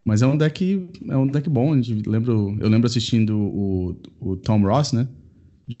[0.04, 1.72] Mas é um deck, é um deck bom.
[2.06, 5.08] Lembro, eu lembro assistindo o, o Tom Ross, né?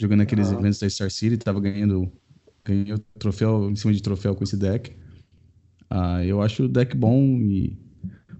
[0.00, 0.54] Jogando aqueles ah.
[0.54, 2.10] eventos da Star City, tava ganhando,
[2.64, 4.92] ganhou troféu em cima de troféu com esse deck.
[5.90, 7.76] Ah, eu acho o deck bom, e...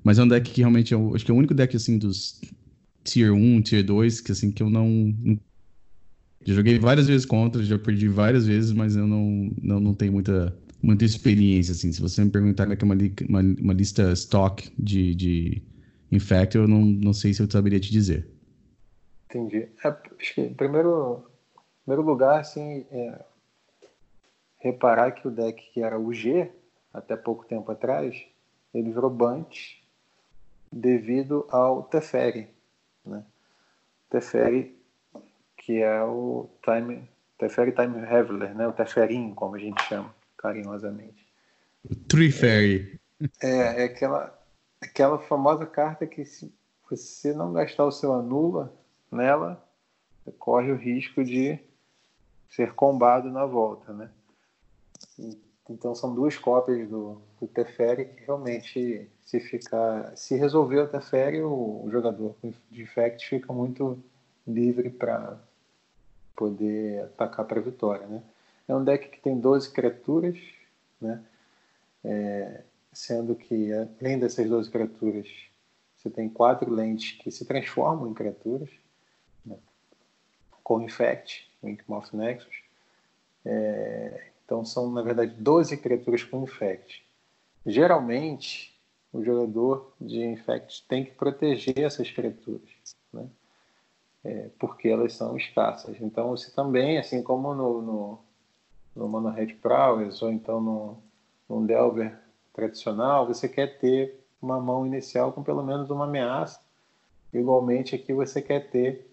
[0.02, 2.40] mas é um deck que realmente eu acho que é o único deck assim dos
[3.04, 5.38] Tier 1, Tier 2, que assim que eu não, não
[6.44, 10.12] já joguei várias vezes contra, já perdi várias vezes, mas eu não, não, não tenho
[10.12, 11.92] muita muita experiência, assim.
[11.92, 12.96] Se você me perguntar que é uma,
[13.28, 15.62] uma, uma, lista stock de, de
[16.10, 18.28] Infect, eu não, não sei se eu saberia te dizer.
[19.26, 19.68] Entendi.
[19.82, 21.24] É, acho que, em primeiro,
[21.84, 23.24] primeiro lugar, assim, é,
[24.58, 26.50] reparar que o deck que era o G,
[26.92, 28.20] até pouco tempo atrás,
[28.74, 29.80] ele virou Bunt
[30.70, 32.48] devido ao Teferi,
[33.04, 33.24] né?
[34.10, 34.76] Teferi,
[35.56, 37.08] que é o Time,
[37.38, 38.66] Teferi Time Reveler, né?
[38.66, 40.12] O Teferin, como a gente chama
[40.42, 41.26] carinhosamente.
[41.88, 43.00] O Tree Fairy.
[43.40, 44.36] É, é aquela,
[44.80, 46.52] aquela famosa carta que se
[46.90, 48.74] você não gastar o seu anula
[49.10, 49.64] nela,
[50.38, 51.58] corre o risco de
[52.50, 54.10] ser combado na volta, né?
[55.70, 61.40] Então são duas cópias do, do Teferi que realmente se ficar, se resolver o Teferi,
[61.40, 62.34] o, o jogador
[62.70, 63.98] de Infect fica muito
[64.46, 65.38] livre para
[66.36, 68.22] poder atacar para a vitória, né?
[68.68, 70.38] É um deck que tem 12 criaturas,
[71.00, 71.22] né?
[72.04, 75.28] É, sendo que além dessas 12 criaturas,
[75.96, 78.68] você tem quatro lentes que se transformam em criaturas,
[79.44, 79.56] né?
[80.62, 82.62] com Infect, Inkmoth Nexus.
[83.44, 87.04] É, então são, na verdade, 12 criaturas com Infect.
[87.64, 88.76] Geralmente,
[89.12, 92.68] o jogador de Infect tem que proteger essas criaturas,
[93.12, 93.28] né?
[94.24, 96.00] É, porque elas são escassas.
[96.00, 98.18] Então, você também, assim como no, no
[98.94, 100.98] no Monohead Prowess ou então no,
[101.48, 102.18] no Delver
[102.52, 106.60] tradicional, você quer ter uma mão inicial com pelo menos uma ameaça.
[107.32, 109.06] Igualmente aqui você quer ter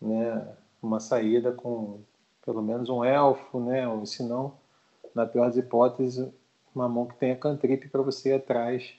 [0.00, 0.46] né,
[0.82, 2.00] uma saída com
[2.44, 4.54] pelo menos um elfo, né, ou se não,
[5.14, 6.32] na pior das hipóteses,
[6.74, 8.94] uma mão que tenha cantrip para você ir atrás.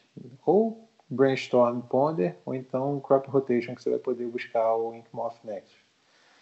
[0.46, 5.80] Ou Brainstorm Ponder, ou então Crop Rotation, que você vai poder buscar o Inkmoth Nexus.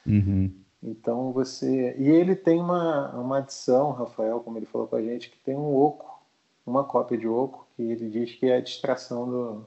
[0.05, 0.51] Uhum.
[0.81, 1.95] Então você.
[1.97, 5.55] E ele tem uma, uma adição, Rafael, como ele falou com a gente, que tem
[5.55, 6.21] um oco,
[6.65, 9.65] uma cópia de oco, que ele diz que é a distração do,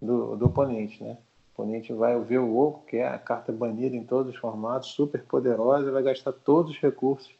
[0.00, 1.18] do, do oponente, né?
[1.56, 4.90] O oponente vai ver o oco, que é a carta banida em todos os formatos,
[4.92, 7.34] super poderosa, vai gastar todos os recursos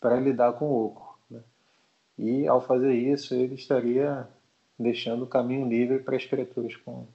[0.00, 1.18] para lidar com o oco.
[1.28, 1.40] Né?
[2.16, 4.28] E ao fazer isso, ele estaria
[4.78, 7.06] deixando o caminho livre para as criaturas com,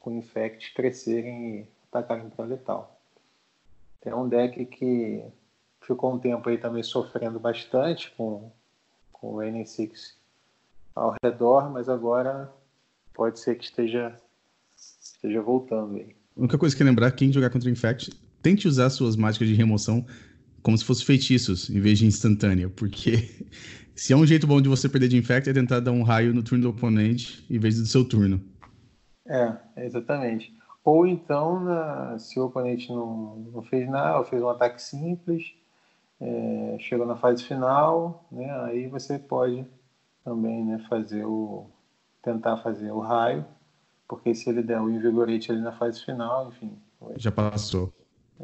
[0.00, 2.95] com infect crescerem e atacarem para letal.
[4.06, 5.24] É um deck que
[5.80, 8.52] ficou um tempo aí também sofrendo bastante com,
[9.12, 10.14] com o NN6
[10.94, 12.50] ao redor, mas agora
[13.12, 14.16] pode ser que esteja,
[14.76, 16.14] esteja voltando aí.
[16.36, 19.48] A única coisa que é lembrar, quem jogar contra o Infect, tente usar suas mágicas
[19.48, 20.06] de remoção
[20.62, 23.44] como se fossem feitiços, em vez de instantânea, porque
[23.94, 26.32] se é um jeito bom de você perder de Infect é tentar dar um raio
[26.34, 28.40] no turno do oponente em vez do seu turno.
[29.26, 30.56] É, exatamente.
[30.86, 35.52] Ou então, na, se o oponente não, não fez nada, ou fez um ataque simples,
[36.20, 39.66] é, chegou na fase final, né, aí você pode
[40.24, 41.66] também né, fazer o
[42.22, 43.44] tentar fazer o raio,
[44.06, 46.78] porque se ele der o invigorete ali na fase final, enfim.
[47.16, 47.92] Já passou.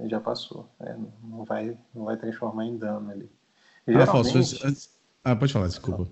[0.06, 0.68] Já passou.
[0.80, 3.30] É, não, vai, não vai transformar em dano ali.
[3.86, 4.90] Geralmente,
[5.24, 6.08] ah, ah, pode falar, desculpa.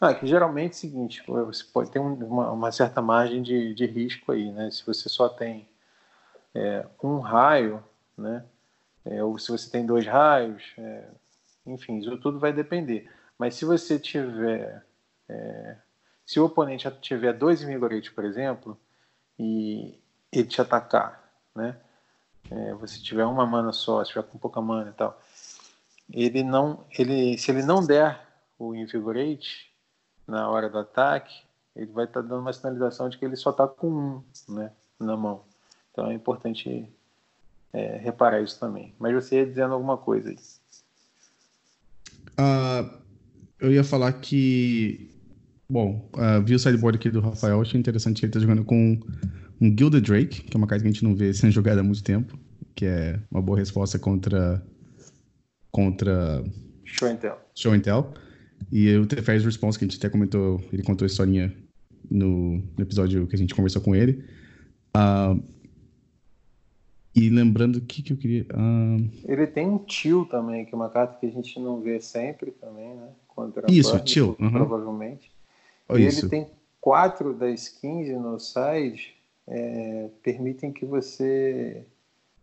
[0.00, 3.74] Não, é que geralmente é o seguinte, você pode ter uma, uma certa margem de,
[3.74, 4.70] de risco aí, né?
[4.70, 5.71] Se você só tem
[6.54, 7.82] é, um raio,
[8.16, 8.44] né?
[9.04, 11.08] É, ou se você tem dois raios, é,
[11.66, 13.10] enfim, isso tudo vai depender.
[13.36, 14.84] Mas se você tiver
[15.28, 15.76] é,
[16.24, 18.78] se o oponente tiver dois Imigorate, por exemplo,
[19.38, 19.98] e
[20.32, 21.22] ele te atacar,
[21.54, 21.78] né?
[22.50, 25.20] É, você tiver uma mana só, se tiver com pouca mana e tal,
[26.10, 28.20] ele não, ele, se ele não der
[28.58, 29.72] o Invigorate
[30.26, 31.44] na hora do ataque,
[31.74, 34.72] ele vai estar tá dando uma sinalização de que ele só está com um, né,
[34.98, 35.44] na mão.
[35.92, 36.88] Então é importante
[37.72, 38.94] é, reparar isso também.
[38.98, 40.36] Mas você ia dizendo alguma coisa aí.
[42.38, 42.90] Uh,
[43.60, 45.12] eu ia falar que
[45.72, 49.00] Bom, uh, vi o sideboard aqui do Rafael, achei interessante que ele tá jogando com
[49.58, 51.82] um Gilded Drake, que é uma carta que a gente não vê sendo jogada há
[51.82, 52.38] muito tempo,
[52.74, 54.62] que é uma boa resposta contra
[55.70, 56.44] contra
[56.84, 57.38] Show and Tell.
[57.54, 58.12] Show and Tell.
[58.70, 61.50] E o Teferi's Response, que a gente até comentou, ele contou a historinha
[62.10, 64.22] no, no episódio que a gente conversou com ele.
[64.94, 65.42] Uh,
[67.14, 68.44] e lembrando o que, que eu queria.
[68.54, 69.10] Uh...
[69.24, 72.50] Ele tem um Tio também, que é uma carta que a gente não vê sempre
[72.52, 73.08] também, né?
[73.28, 74.34] Contra Isso, Tio.
[74.34, 75.30] Provavelmente.
[75.90, 76.48] E ele tem
[76.80, 81.84] quatro das 15 no site é, permitem que você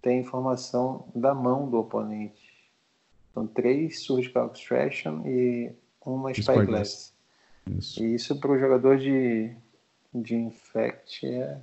[0.01, 2.49] tenha informação da mão do oponente.
[3.33, 5.71] São três Surgical Extraction e
[6.05, 7.13] uma Spyglass.
[7.67, 8.03] Isso.
[8.03, 9.55] E isso para o jogador de,
[10.13, 11.59] de Infect é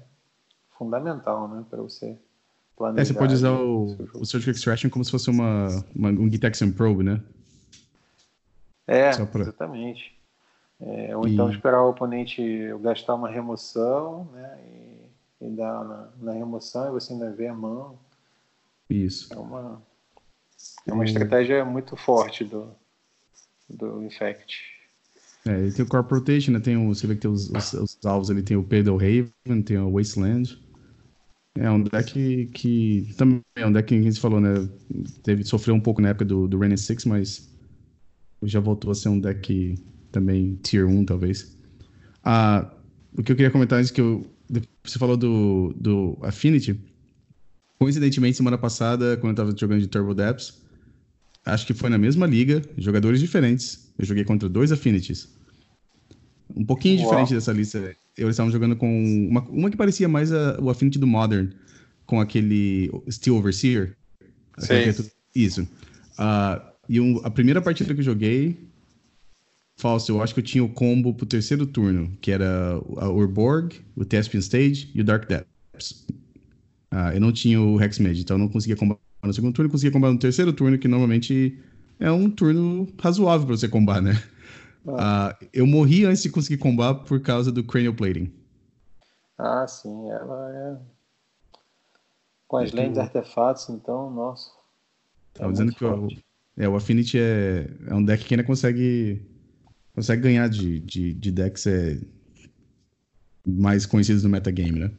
[0.79, 1.65] fundamental, né?
[1.69, 2.17] Para você
[2.77, 3.03] planejar.
[3.03, 6.71] É, você pode usar o, o Surgical Extraction como se fosse uma, uma um Gitexian
[6.71, 7.21] Probe, né?
[8.87, 9.43] É, pra...
[9.43, 10.15] exatamente.
[10.81, 12.43] É, ou então esperar o oponente
[12.83, 14.59] gastar uma remoção, né?
[15.41, 17.99] E, e dar na, na, remoção e você ainda vê a mão.
[18.89, 19.33] Isso.
[19.33, 19.83] É uma,
[20.87, 22.71] é uma estratégia muito forte do,
[23.69, 24.77] do Infect.
[25.47, 26.61] É, ele tem o Corp Rotation, né?
[26.61, 29.63] Tem o, você vê que tem os, os, os alvos ali, tem o Pedal Haven,
[29.63, 30.61] tem o Wasteland.
[31.59, 34.69] É um deck que, também é um deck que a gente falou, né?
[35.23, 37.51] Teve, sofreu um pouco na época do, do Reign 6, mas
[38.43, 39.75] já voltou a ser um deck
[40.13, 41.57] também Tier 1, talvez.
[42.23, 42.71] Ah,
[43.17, 44.27] o que eu queria comentar antes que eu,
[44.85, 46.79] você falou do, do Affinity.
[47.79, 50.63] Coincidentemente, semana passada, quando eu tava jogando de Turbo Depths,
[51.45, 53.93] acho que foi na mesma liga, jogadores diferentes.
[53.99, 55.29] Eu joguei contra dois Affinities.
[56.57, 57.09] Um pouquinho Uau.
[57.09, 57.79] diferente dessa lista.
[58.17, 58.89] Eles estavam jogando com
[59.29, 61.51] uma, uma que parecia mais a, o Affinity do Modern,
[62.07, 63.97] com aquele Steel Overseer.
[64.59, 65.11] Sim.
[65.35, 65.63] Isso.
[65.63, 68.57] Uh, e um, a primeira partida que eu joguei,
[69.77, 73.75] Falso, eu acho que eu tinha o combo pro terceiro turno, que era a Urborg,
[73.95, 76.07] o Thespian Stage e o Dark Depths.
[76.91, 79.91] Ah, eu não tinha o Hexmage, então eu não conseguia combar no segundo turno, conseguia
[79.91, 81.59] combar no terceiro turno, que normalmente
[82.01, 84.19] é um turno razoável para você combar, né?
[84.89, 85.31] Ah.
[85.31, 88.33] ah, eu morri antes de conseguir combar por causa do Cranial Plating.
[89.39, 90.77] Ah, sim, ela é.
[92.49, 94.51] Com as lentes artefatos, então, nossa.
[95.35, 96.09] Tava é dizendo que o,
[96.57, 99.21] é, o Affinity é, é um deck que ainda consegue
[99.95, 101.99] consegue ganhar de, de, de decks é,
[103.47, 104.91] mais conhecidos no metagame, né?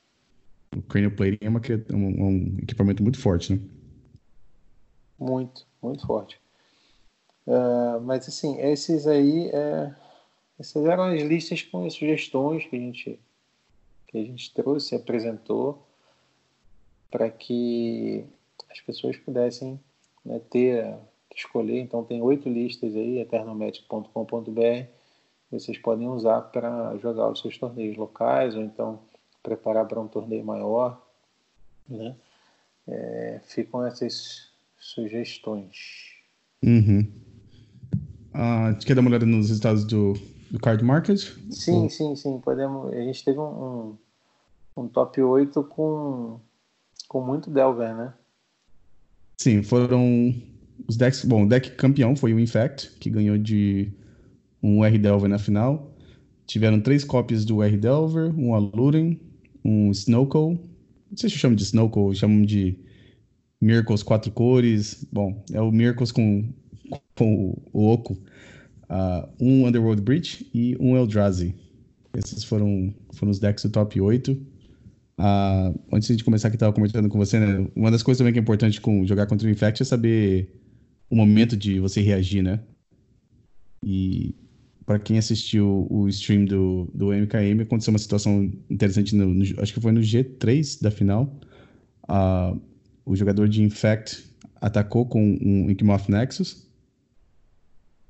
[0.76, 3.60] O Cranial Plating é, uma, é um, um, equipamento muito forte, né?
[5.20, 6.40] Muito, muito forte.
[7.48, 9.96] Uh, mas assim, esses aí, é,
[10.60, 13.20] essas eram as listas com as sugestões que a gente,
[14.08, 15.82] que a gente trouxe, apresentou,
[17.10, 18.26] para que
[18.70, 19.80] as pessoas pudessem
[20.26, 21.00] né, ter
[21.38, 21.80] escolher.
[21.80, 24.88] Então, tem oito listas aí, eternomagic.com.br.
[25.52, 29.00] Vocês podem usar para jogar os seus torneios locais ou então
[29.42, 31.02] preparar para um torneio maior.
[31.88, 32.16] Né?
[32.88, 36.16] É, ficam essas sugestões.
[36.64, 37.27] Uhum.
[38.38, 40.14] Uh, quer dar uma olhada nos resultados do,
[40.52, 41.20] do card market?
[41.50, 41.90] Sim, Ou...
[41.90, 42.40] sim, sim.
[42.40, 42.94] Podemos.
[42.94, 43.98] A gente teve um,
[44.78, 46.40] um, um, top 8 com,
[47.08, 48.14] com muito Delver, né?
[49.38, 50.36] Sim, foram
[50.88, 51.26] os decks.
[51.26, 53.92] Bom, o deck campeão foi o Infect, que ganhou de
[54.62, 55.92] um R Delver na final.
[56.46, 59.20] Tiveram três cópias do R Delver, um Aluren,
[59.66, 60.60] um Snowco.
[61.10, 62.78] Não sei se chamam de Snowco, chamam de
[63.60, 65.04] Miracles quatro cores.
[65.12, 66.48] Bom, é o Miracles com,
[67.16, 68.18] com o Oco.
[68.90, 71.54] Uh, um Underworld Breach e um Eldrazi.
[72.16, 74.32] Esses foram, foram os decks do top 8.
[74.32, 74.38] Uh,
[75.20, 77.68] ah, antes de começar, que estava comentando com você, né?
[77.76, 80.54] Uma das coisas também que é importante com jogar contra o Infect é saber
[81.10, 82.60] o momento de você reagir, né?
[83.84, 84.36] E
[84.86, 89.74] para quem assistiu o stream do, do MKM, aconteceu uma situação interessante, no, no, acho
[89.74, 91.40] que foi no G3 da final.
[92.10, 92.60] Uh,
[93.06, 94.26] o jogador de Infect
[94.62, 96.67] atacou com um Inkmoth Nexus.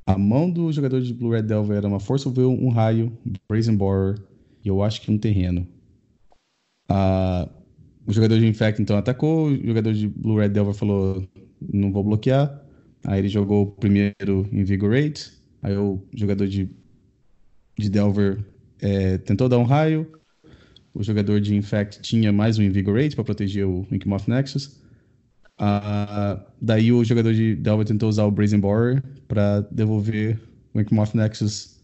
[0.07, 3.11] A mão do jogador de Blue Red Delver era uma of Will, um raio,
[3.49, 4.17] Brazen Borer
[4.63, 5.67] e eu acho que um terreno.
[6.89, 7.49] Uh,
[8.05, 11.27] o jogador de Infect então atacou, o jogador de Blue Red Delver falou:
[11.61, 12.63] não vou bloquear.
[13.05, 15.33] Aí ele jogou o primeiro Invigorate.
[15.61, 16.69] Aí o jogador de,
[17.77, 18.45] de Delver
[18.79, 20.09] é, tentou dar um raio.
[20.93, 24.81] O jogador de Infect tinha mais um Invigorate para proteger o Inkmoth Nexus.
[25.59, 30.39] Uh, daí o jogador de Delver tentou usar o Brazen Borer para devolver
[30.73, 31.81] o Inkmoth Nexus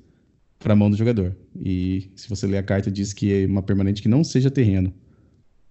[0.60, 1.36] para a mão do jogador.
[1.56, 4.94] E se você ler a carta, diz que é uma permanente que não seja terreno.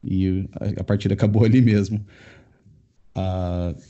[0.03, 2.05] E a, a partida acabou ali mesmo.
[3.17, 3.81] Uh,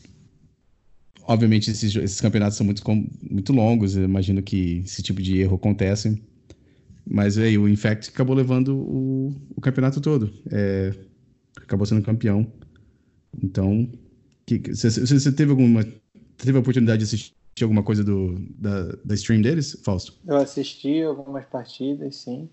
[1.23, 2.83] obviamente, esses, esses, campeonatos são muito,
[3.29, 3.97] muito longos.
[3.97, 6.23] Eu imagino que esse tipo de erro acontece.
[7.05, 10.33] Mas aí, o Infect acabou levando o, o campeonato todo.
[10.51, 10.95] É,
[11.57, 12.47] acabou sendo campeão.
[13.43, 13.91] Então,
[14.47, 15.85] você teve alguma.
[16.37, 20.19] Teve a oportunidade de assistir alguma coisa do, da, da stream deles, Fausto?
[20.27, 22.49] Eu assisti algumas partidas, sim.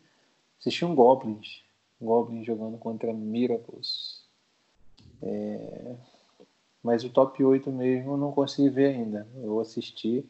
[0.60, 1.64] Assisti um Goblins.
[2.00, 4.24] Goblins jogando contra Miracles.
[5.22, 5.96] É...
[6.84, 9.28] Mas o top 8 mesmo eu não consegui ver ainda.
[9.42, 10.26] Eu assisti.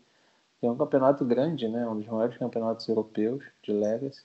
[0.62, 1.88] É um campeonato grande, né?
[1.88, 4.24] Um dos maiores campeonatos europeus de Legacy.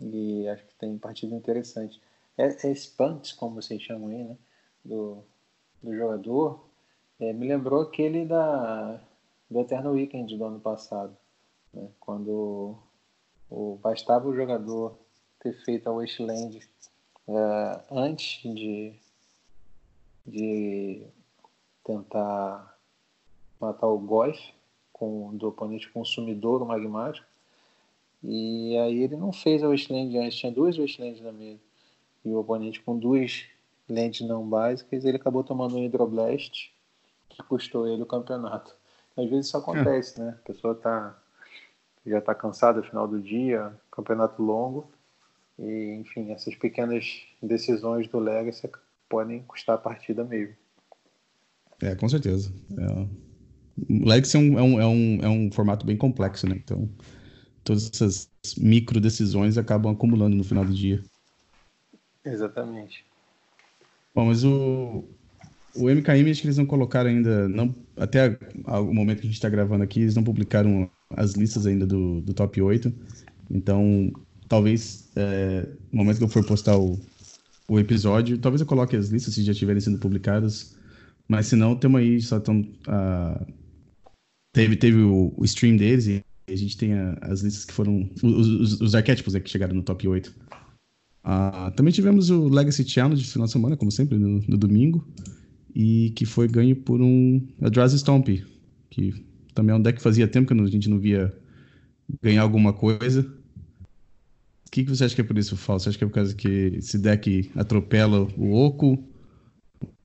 [0.00, 2.00] E acho que tem partida interessante.
[2.36, 2.74] É, é
[3.38, 4.36] como vocês chamam aí, né?
[4.84, 5.24] Do,
[5.82, 6.64] do jogador.
[7.18, 9.00] É, me lembrou aquele da,
[9.50, 11.16] do Eternal Weekend do ano passado.
[11.72, 11.88] Né?
[12.00, 12.76] Quando
[13.50, 14.98] o, bastava o jogador
[15.40, 16.60] ter feito a Wasteland
[17.28, 18.94] é, antes de,
[20.26, 21.06] de
[21.84, 22.76] tentar
[23.60, 24.38] matar o Goif
[24.92, 27.26] com, do oponente consumidor, o magmático.
[28.22, 31.60] E aí ele não fez a Wasteland antes, tinha duas Wastelands na mesa.
[32.24, 33.46] E o oponente com duas
[33.88, 36.72] lentes não básicas, ele acabou tomando um Hydroblast
[37.28, 38.74] que custou ele o campeonato.
[39.16, 40.24] Às vezes isso acontece, é.
[40.24, 40.38] né?
[40.38, 41.16] A pessoa tá,
[42.04, 44.90] já está cansada no final do dia, campeonato longo,
[45.58, 48.70] e enfim, essas pequenas decisões do Legacy
[49.08, 50.54] podem custar a partida mesmo.
[51.80, 52.52] É, com certeza.
[52.78, 53.26] É.
[53.88, 56.56] O Legacy é um, é, um, é, um, é um formato bem complexo, né?
[56.56, 56.88] Então,
[57.62, 61.02] todas essas micro decisões acabam acumulando no final do dia.
[62.24, 63.05] Exatamente.
[64.16, 65.04] Bom, mas o,
[65.76, 68.36] o MKM acho que eles não colocaram ainda, não, até
[68.66, 72.20] o momento que a gente está gravando aqui, eles não publicaram as listas ainda do,
[72.20, 72.92] do top 8.
[73.48, 74.10] Então,
[74.48, 76.98] talvez é, no momento que eu for postar o,
[77.68, 80.74] o episódio, talvez eu coloque as listas se já estiverem sendo publicadas
[81.28, 82.60] mas se não, temos aí, só estão.
[82.60, 83.52] Uh,
[84.52, 88.08] teve, teve o, o, stream deles e a gente tem a, as listas que foram.
[88.22, 90.32] Os, os, os arquétipos né, que chegaram no top 8.
[91.28, 95.04] Ah, também tivemos o Legacy Challenge no final de semana, como sempre, no, no domingo.
[95.74, 98.28] E que foi ganho por um Eldrazi Stomp,
[98.88, 101.36] que também é um deck que fazia tempo que a gente não via
[102.22, 103.22] ganhar alguma coisa.
[103.22, 105.80] O que, que você acha que é por isso, Fal?
[105.80, 109.02] Você acha que é por causa que esse deck atropela o Oco?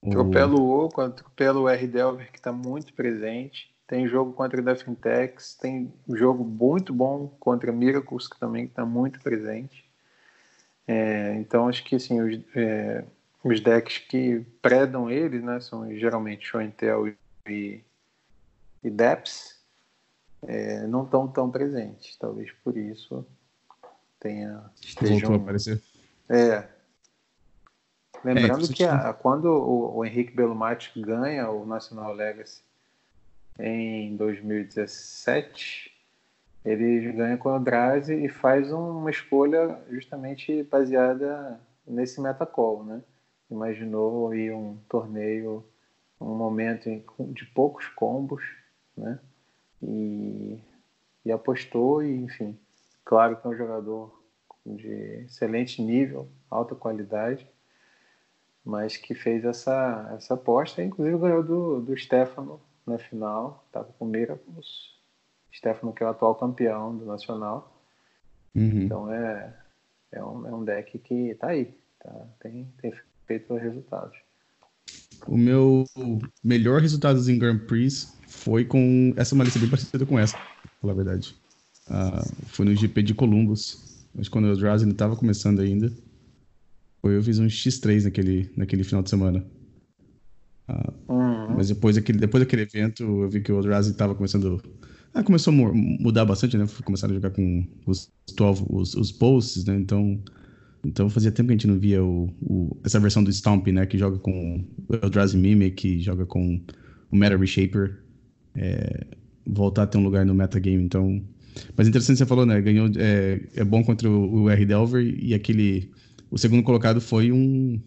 [0.04, 3.70] Atropela o Oco, atropela o R Delver, que está muito presente.
[3.86, 9.22] Tem jogo contra a Defintex, tem jogo muito bom contra Miracles, que também está muito
[9.22, 9.91] presente.
[10.88, 13.06] É, então, acho que assim, os, é,
[13.44, 17.14] os decks que predam eles né, são geralmente Tell
[17.48, 17.84] e,
[18.84, 19.60] e Deps,
[20.44, 22.16] é, não estão tão presentes.
[22.18, 23.26] Talvez por isso
[24.20, 24.58] tenha.
[24.58, 25.82] A aparecer.
[26.30, 26.68] É,
[28.24, 32.62] Lembrando é, que a, quando o, o, Henrique Belomati ganha o National Legacy
[33.60, 35.91] em 2017,
[36.64, 43.02] ele ganha com o Drazi e faz uma escolha justamente baseada nesse metacall, né?
[43.50, 45.66] Imaginou aí um torneio,
[46.20, 46.90] um momento
[47.20, 48.44] de poucos combos,
[48.96, 49.20] né?
[49.82, 50.60] e,
[51.26, 52.58] e apostou e enfim,
[53.04, 54.22] claro que é um jogador
[54.66, 57.48] de excelente nível, alta qualidade,
[58.64, 64.06] mas que fez essa, essa aposta, inclusive ganhou do, do Stefano na final, estava com
[64.06, 65.01] o Miracles,
[65.54, 67.82] Stefano que é o atual campeão do Nacional,
[68.56, 68.82] uhum.
[68.84, 69.54] então é,
[70.12, 72.94] é, um, é um deck que está aí, tá, tem, tem
[73.28, 74.18] feito resultados.
[75.28, 75.86] O meu
[76.44, 80.94] melhor resultado em Grand Prix foi com essa malícia bem parecida com essa, pra falar
[80.94, 81.36] a verdade.
[81.88, 85.92] Uh, foi no GP de Columbus, mas quando o Eldrazi não estava começando ainda.
[87.02, 89.46] Foi, eu fiz um X3 naquele, naquele final de semana.
[90.70, 91.56] Uh, uhum.
[91.56, 94.62] Mas depois daquele, depois daquele evento, eu vi que o Eldrazi estava começando.
[95.14, 96.66] Ah, começou a mudar bastante, né?
[96.84, 99.76] Começaram a jogar com os 12, os, os posts, né?
[99.76, 100.22] Então
[100.84, 103.86] então fazia tempo que a gente não via o, o, essa versão do Stomp, né?
[103.86, 106.60] Que joga com o Eldrazi Mimic, que joga com
[107.12, 108.04] o Meta Reshaper.
[108.56, 109.06] É,
[109.46, 111.24] voltar a ter um lugar no metagame, então...
[111.76, 112.60] Mas interessante você falou, né?
[112.62, 112.90] Ganhou...
[112.98, 114.66] É, é bom contra o, o R.
[114.66, 115.92] Delver e aquele...
[116.32, 117.80] O segundo colocado foi um...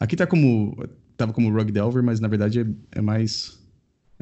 [0.00, 0.76] Aqui tá como...
[1.16, 2.66] Tava como Rug Delver, mas na verdade é,
[2.98, 3.61] é mais...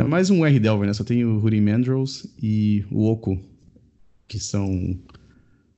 [0.01, 0.59] É mais um R.
[0.59, 0.95] Delver, né?
[0.95, 3.39] Só tem o Huri Mandrels e o Oko,
[4.27, 4.99] que são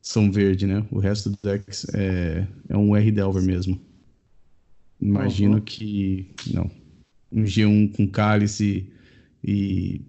[0.00, 0.86] são verde, né?
[0.92, 3.80] O resto do deck é, é um R Delver mesmo.
[5.00, 5.60] Imagino uhum.
[5.60, 6.30] que.
[6.52, 6.70] Não.
[7.32, 8.92] Um G1 com cálice
[9.42, 10.00] e.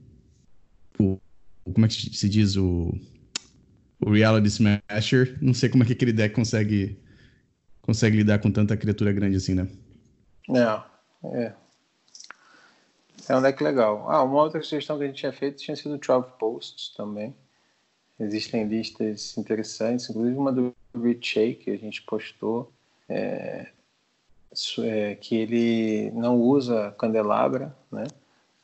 [0.99, 1.17] O,
[1.63, 2.55] como é que se diz?
[2.55, 2.95] O,
[3.99, 5.39] o Reality Smasher.
[5.41, 6.99] Não sei como é que aquele deck consegue,
[7.81, 9.67] consegue lidar com tanta criatura grande assim, né?
[10.51, 11.62] É, é.
[13.29, 14.09] É um deck legal.
[14.09, 17.33] Ah, uma outra sugestão que a gente tinha feito tinha sido 12 Posts também.
[18.19, 22.71] Existem listas interessantes, inclusive uma do Richie que a gente postou,
[23.09, 23.67] é,
[24.79, 28.03] é, que ele não usa candelabra, né?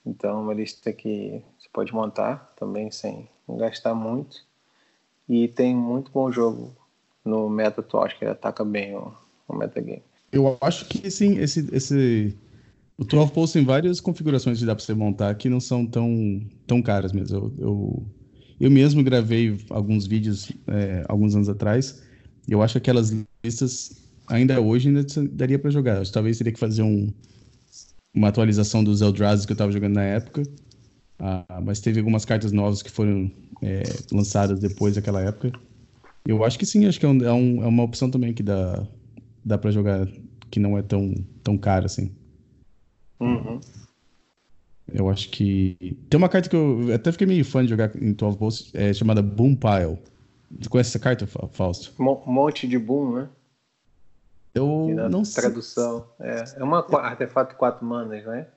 [0.06, 4.44] Então, uma lista que você pode montar também sem gastar muito.
[5.28, 6.76] E tem muito bom jogo
[7.24, 9.14] no meta atual, acho que ele ataca bem o,
[9.48, 10.04] o metagame.
[10.32, 12.38] Eu acho que sim, esse, esse
[13.00, 16.42] o 12 Pulse tem várias configurações que dá para você montar que não são tão,
[16.68, 17.38] tão caras mesmo.
[17.38, 18.06] Eu, eu
[18.60, 22.02] eu mesmo gravei alguns vídeos é, alguns anos atrás.
[22.48, 26.06] Eu acho que aquelas listas ainda hoje ainda daria para jogar.
[26.08, 27.10] Talvez teria que fazer um,
[28.14, 30.44] uma atualização dos Eldrazi que eu estava jogando na época.
[31.20, 33.32] Ah, mas teve algumas cartas novas que foram
[33.62, 35.54] é, lançadas depois daquela época.
[36.28, 38.86] Eu acho que sim, acho que é, um, é, é uma opção também que dá,
[39.44, 40.08] dá para jogar
[40.52, 42.12] que não é tão, tão cara assim.
[43.20, 43.60] Uhum.
[44.94, 45.78] Eu acho que.
[46.10, 48.94] Tem uma carta que eu até fiquei meio fã de jogar em 12 Bolts, é
[48.94, 50.00] chamada Boom Pile.
[50.60, 51.94] Você conhece essa carta, Fausto?
[52.00, 53.30] Um monte de boom, né?
[54.54, 55.44] Eu não sei.
[55.44, 56.08] Tradução.
[56.20, 58.48] É, é uma artefato quatro manas, né?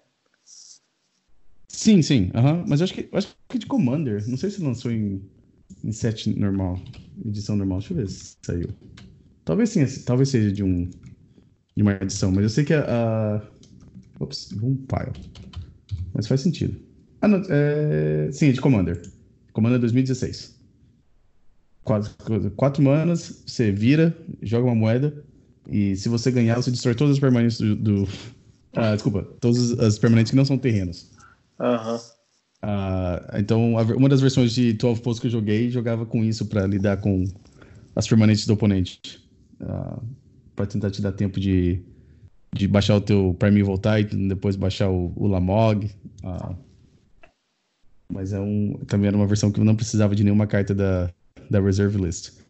[1.69, 2.31] Sim, sim.
[2.35, 2.65] Uhum.
[2.67, 4.27] Mas eu acho que eu acho que é de Commander.
[4.29, 5.23] Não sei se lançou em,
[5.85, 6.79] em set normal.
[7.25, 7.79] Edição normal.
[7.79, 8.69] Deixa eu ver se saiu.
[9.45, 10.89] Talvez sim, talvez seja de um.
[11.75, 13.43] De uma edição, mas eu sei que a.
[14.23, 15.12] Ops, Boom Pile.
[16.14, 16.79] Mas faz sentido.
[17.20, 18.31] Ah, não, é...
[18.33, 19.03] Sim, é de Commander.
[19.53, 20.61] Commander 2016.
[21.85, 25.25] Quatro, quatro manas, você vira, joga uma moeda,
[25.68, 27.77] e se você ganhar, você destrói todas as permanentes do.
[27.77, 28.09] do...
[28.75, 31.11] Ah, desculpa, todas as permanentes que não são terrenos.
[31.61, 31.93] Aham.
[31.93, 32.01] Uhum.
[32.62, 36.66] Ah, então, uma das versões de 12 Posts que eu joguei jogava com isso para
[36.66, 37.25] lidar com
[37.95, 38.99] as permanentes do oponente.
[39.61, 40.01] Ah,
[40.57, 41.83] para tentar te dar tempo de
[42.55, 45.90] de baixar o teu Prime voltar e depois baixar o, o Lamog.
[46.22, 46.55] Ah,
[48.12, 51.11] mas é um, também era uma versão que eu não precisava de nenhuma carta da,
[51.50, 52.42] da Reserve List.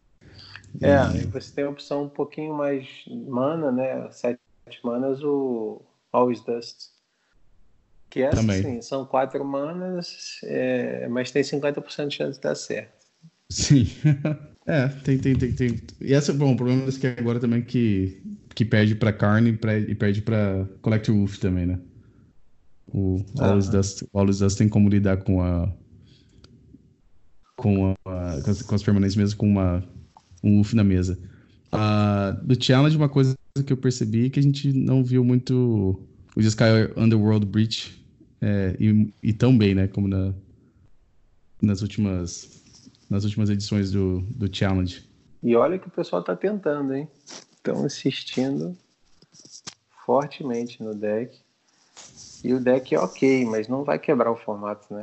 [0.81, 1.25] É, e...
[1.27, 4.09] você tem a opção um pouquinho mais mana, né?
[4.11, 4.39] Sete
[4.83, 5.81] manas, o
[6.11, 6.91] Always Dust.
[8.09, 13.07] Que é assim, são quatro manas, é, mas tem 50% de chance de dar certo.
[13.49, 13.87] Sim.
[14.67, 15.81] é, tem, tem, tem, tem.
[15.99, 18.21] E essa, bom, o problema desse que agora também é que
[18.55, 21.79] que perde para carne e perde para Collector Wolf também, né?
[22.87, 23.47] O ah.
[23.47, 25.71] Always, Dust, Always Dust tem como lidar com a
[27.55, 29.83] com, a, com, as, com as permanentes mesmo com uma
[30.43, 31.17] um Wolf na mesa.
[31.73, 33.35] Uh, do Challenge, uma coisa
[33.65, 35.99] que eu percebi é que a gente não viu muito
[36.35, 38.03] o Sky Underworld Breach
[38.41, 39.87] é, e, e, tão bem, né?
[39.87, 40.33] Como na,
[41.61, 42.61] nas últimas
[43.09, 45.07] nas últimas edições do, do Challenge.
[45.41, 47.07] E olha que o pessoal tá tentando, hein?
[47.63, 48.77] Estão insistindo
[50.05, 51.39] fortemente no deck.
[52.43, 55.01] E o deck é ok, mas não vai quebrar o formato, né?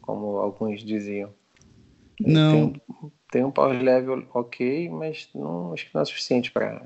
[0.00, 1.32] Como alguns diziam.
[2.18, 2.70] Não.
[2.70, 2.82] Tem,
[3.30, 6.82] tem um power level ok, mas não, acho que não é suficiente para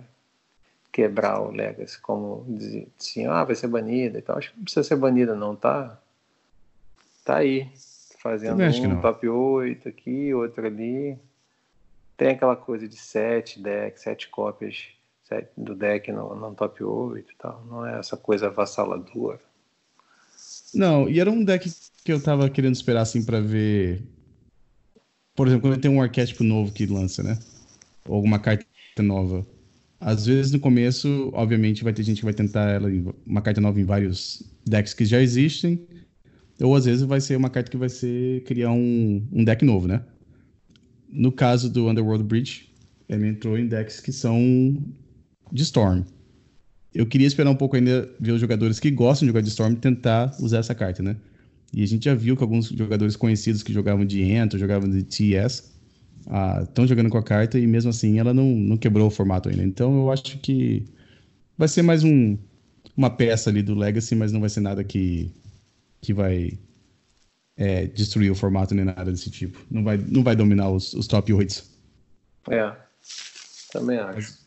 [0.91, 4.39] quebrar o Legacy, como diziam, ah, vai ser banida e tal.
[4.39, 6.01] Acho que não precisa ser banida, não, tá?
[7.25, 7.71] tá aí,
[8.21, 11.19] fazendo um top 8 aqui, outro ali.
[12.19, 14.89] Tem aquela coisa de 7 decks, 7 cópias
[15.57, 17.65] do deck no, no top 8 e tal.
[17.71, 19.41] Não é essa coisa avassaladora.
[20.75, 21.71] Não, e era um deck
[22.05, 24.03] que eu tava querendo esperar assim para ver.
[25.37, 27.39] Por exemplo, quando tem um arquétipo novo que lança, né?
[28.09, 28.67] Ou alguma carta
[28.99, 29.47] nova.
[30.01, 32.89] Às vezes no começo, obviamente, vai ter gente que vai tentar ela,
[33.25, 35.87] uma carta nova em vários decks que já existem.
[36.61, 39.87] Ou às vezes vai ser uma carta que vai ser criar um, um deck novo,
[39.87, 40.03] né?
[41.11, 42.69] No caso do Underworld Bridge,
[43.09, 44.77] ele entrou em decks que são
[45.51, 46.03] de Storm.
[46.95, 49.75] Eu queria esperar um pouco ainda ver os jogadores que gostam de jogar de Storm
[49.75, 51.17] tentar usar essa carta, né?
[51.73, 55.03] E a gente já viu que alguns jogadores conhecidos que jogavam de Ento, jogavam de
[55.03, 55.71] TS,
[56.63, 59.49] estão ah, jogando com a carta e mesmo assim ela não, não quebrou o formato
[59.49, 59.63] ainda.
[59.63, 60.85] Então eu acho que
[61.57, 62.37] vai ser mais um,
[62.97, 65.31] uma peça ali do Legacy, mas não vai ser nada que,
[66.01, 66.59] que vai
[67.59, 69.59] é, destruir o formato nem nada desse tipo.
[69.69, 71.65] Não vai, não vai dominar os, os top 8.
[72.51, 72.73] É,
[73.73, 74.39] também acho.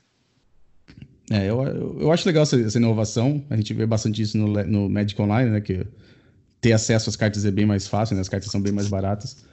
[1.30, 3.44] É, eu, eu acho legal essa, essa, inovação.
[3.50, 5.62] A gente vê bastante isso no, no Magic Online, né?
[5.62, 5.86] Que
[6.60, 8.22] ter acesso às cartas é bem mais fácil, né?
[8.22, 9.46] As cartas são bem mais baratas.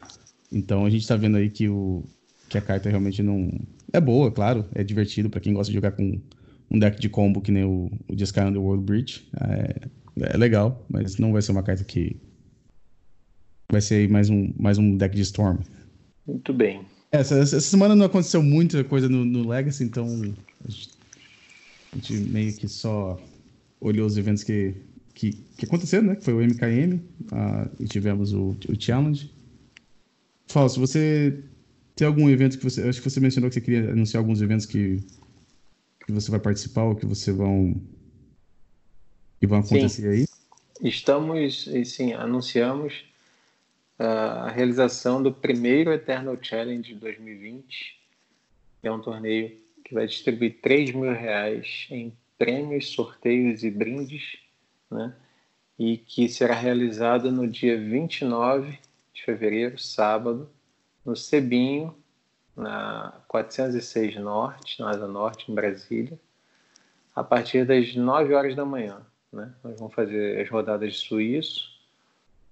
[0.51, 2.05] Então a gente tá vendo aí que, o,
[2.49, 3.51] que a carta realmente não.
[3.93, 4.65] É boa, claro.
[4.75, 6.21] É divertido para quem gosta de jogar com
[6.71, 9.29] um deck de combo que nem o, o Discard Underworld Bridge.
[9.41, 9.89] É,
[10.33, 12.17] é legal, mas não vai ser uma carta que.
[13.71, 15.59] Vai ser mais um, mais um deck de Storm.
[16.27, 16.87] Muito bem.
[17.13, 20.91] Essa, essa semana não aconteceu muita coisa no, no Legacy, então a gente,
[21.93, 23.21] a gente, meio que só
[23.79, 24.75] olhou os eventos que,
[25.15, 26.17] que, que aconteceram, né?
[26.17, 29.31] Que foi o MKM uh, e tivemos o, o Challenge.
[30.47, 31.43] Falso, você
[31.95, 32.89] tem algum evento que você.
[32.89, 34.99] Acho que você mencionou que você queria anunciar alguns eventos que,
[36.07, 37.75] que você vai participar ou que você vão.
[39.39, 40.09] que vão acontecer sim.
[40.09, 40.27] aí?
[40.81, 43.08] Estamos, sim, anunciamos
[43.99, 47.99] a realização do primeiro Eternal Challenge de 2020.
[48.83, 54.39] É um torneio que vai distribuir 3 mil reais em prêmios, sorteios e brindes,
[54.91, 55.15] né?
[55.79, 58.79] E que será realizado no dia 29
[59.13, 60.49] de fevereiro, sábado,
[61.05, 61.97] no Cebinho,
[62.57, 66.19] na 406 Norte, na Asa Norte, em Brasília,
[67.15, 69.01] a partir das 9 horas da manhã.
[69.33, 69.53] Né?
[69.63, 71.78] Nós vamos fazer as rodadas de suíço,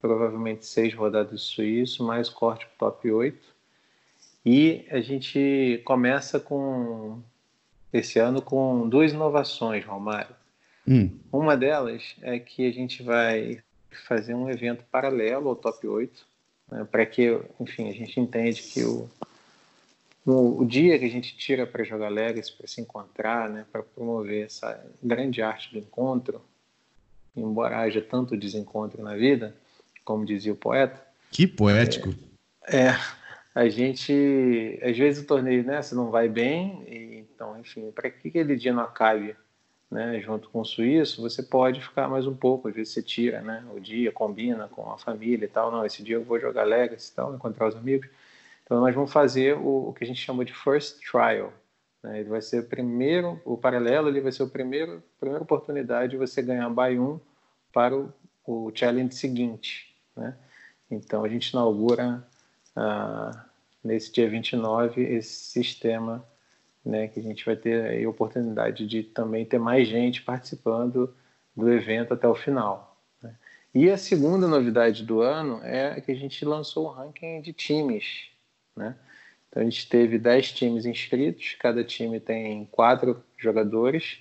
[0.06, 3.36] provavelmente seis rodadas suíço, mais corte para top 8.
[4.44, 7.20] E a gente começa com
[7.92, 10.34] esse ano com duas inovações, Romário.
[10.86, 11.10] Hum.
[11.32, 13.60] Uma delas é que a gente vai
[14.06, 16.26] fazer um evento paralelo ao top 8,
[16.70, 19.10] né, para que, enfim, a gente entende que o,
[20.24, 23.82] o, o dia que a gente tira para jogar Legacy, para se encontrar, né, para
[23.82, 26.40] promover essa grande arte do encontro,
[27.36, 29.56] embora haja tanto desencontro na vida,
[30.06, 31.04] como dizia o poeta.
[31.30, 32.14] Que poético.
[32.66, 32.98] É, é
[33.56, 38.10] a gente, às vezes o torneio, né, você não vai bem, e, então, enfim, para
[38.10, 39.34] que aquele dia não acabe,
[39.90, 43.40] né, junto com o suíço, você pode ficar mais um pouco, às vezes você tira,
[43.40, 46.64] né, o dia, combina com a família e tal, não, esse dia eu vou jogar
[46.64, 48.06] Legacy e tal, encontrar os amigos,
[48.62, 51.50] então nós vamos fazer o, o que a gente chama de first trial,
[52.02, 56.10] né, ele vai ser o primeiro, o paralelo, ele vai ser o primeiro, primeira oportunidade
[56.10, 57.18] de você ganhar buy 1
[57.72, 58.12] para o,
[58.46, 60.36] o challenge seguinte, né?
[60.90, 62.26] Então, a gente inaugura
[62.74, 63.44] ah,
[63.82, 66.24] nesse dia 29 esse sistema
[66.84, 71.14] né, que a gente vai ter a oportunidade de também ter mais gente participando
[71.54, 72.96] do evento até o final.
[73.20, 73.34] Né?
[73.74, 78.28] E a segunda novidade do ano é que a gente lançou o ranking de times.
[78.76, 78.94] Né?
[79.48, 84.18] Então a gente teve 10 times inscritos, cada time tem quatro jogadores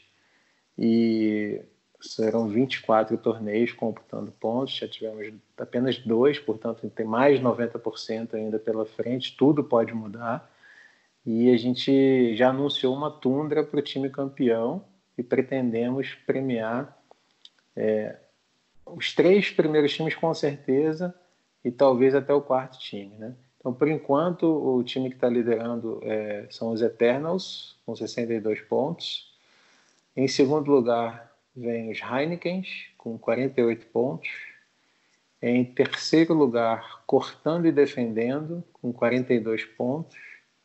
[0.78, 1.62] e
[2.10, 8.60] serão 24 torneios computando pontos, já tivemos apenas dois, portanto tem mais de 90% ainda
[8.60, 10.52] pela frente, tudo pode mudar.
[11.26, 14.84] E a gente já anunciou uma tundra para o time campeão
[15.18, 16.96] e pretendemos premiar
[17.76, 18.18] é,
[18.86, 21.14] os três primeiros times com certeza
[21.64, 23.36] e talvez até o quarto time, né?
[23.66, 29.34] Então, por enquanto, o time que está liderando é, são os Eternals, com 62 pontos.
[30.16, 34.30] Em segundo lugar, vem os Heinekens, com 48 pontos.
[35.42, 40.18] Em terceiro lugar, Cortando e Defendendo, com 42 pontos.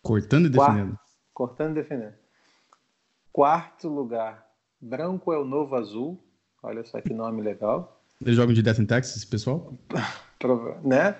[0.03, 0.99] Cortando e Quarto, Defendendo?
[1.35, 2.15] Cortando e Defendendo.
[3.33, 6.19] Quarto lugar, Branco é o Novo Azul.
[6.63, 8.01] Olha só que nome legal.
[8.21, 9.73] Eles jogam de Death in Texas, pessoal?
[10.83, 11.17] né?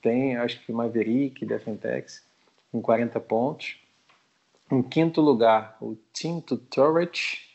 [0.00, 2.22] Tem, acho que Maverick, Death in Texas,
[2.70, 3.76] com 40 pontos.
[4.70, 7.51] Em quinto lugar, o Tinto Turret,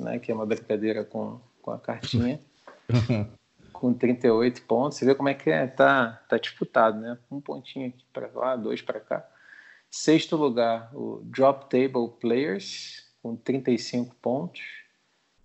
[0.00, 2.40] né, que é uma brincadeira com, com a cartinha,
[3.72, 4.98] com 38 pontos.
[4.98, 7.18] Você vê como é que é, tá, tá disputado, né?
[7.30, 9.26] Um pontinho aqui para lá, dois para cá.
[9.90, 14.60] Sexto lugar, o Drop Table Players, com 35 pontos.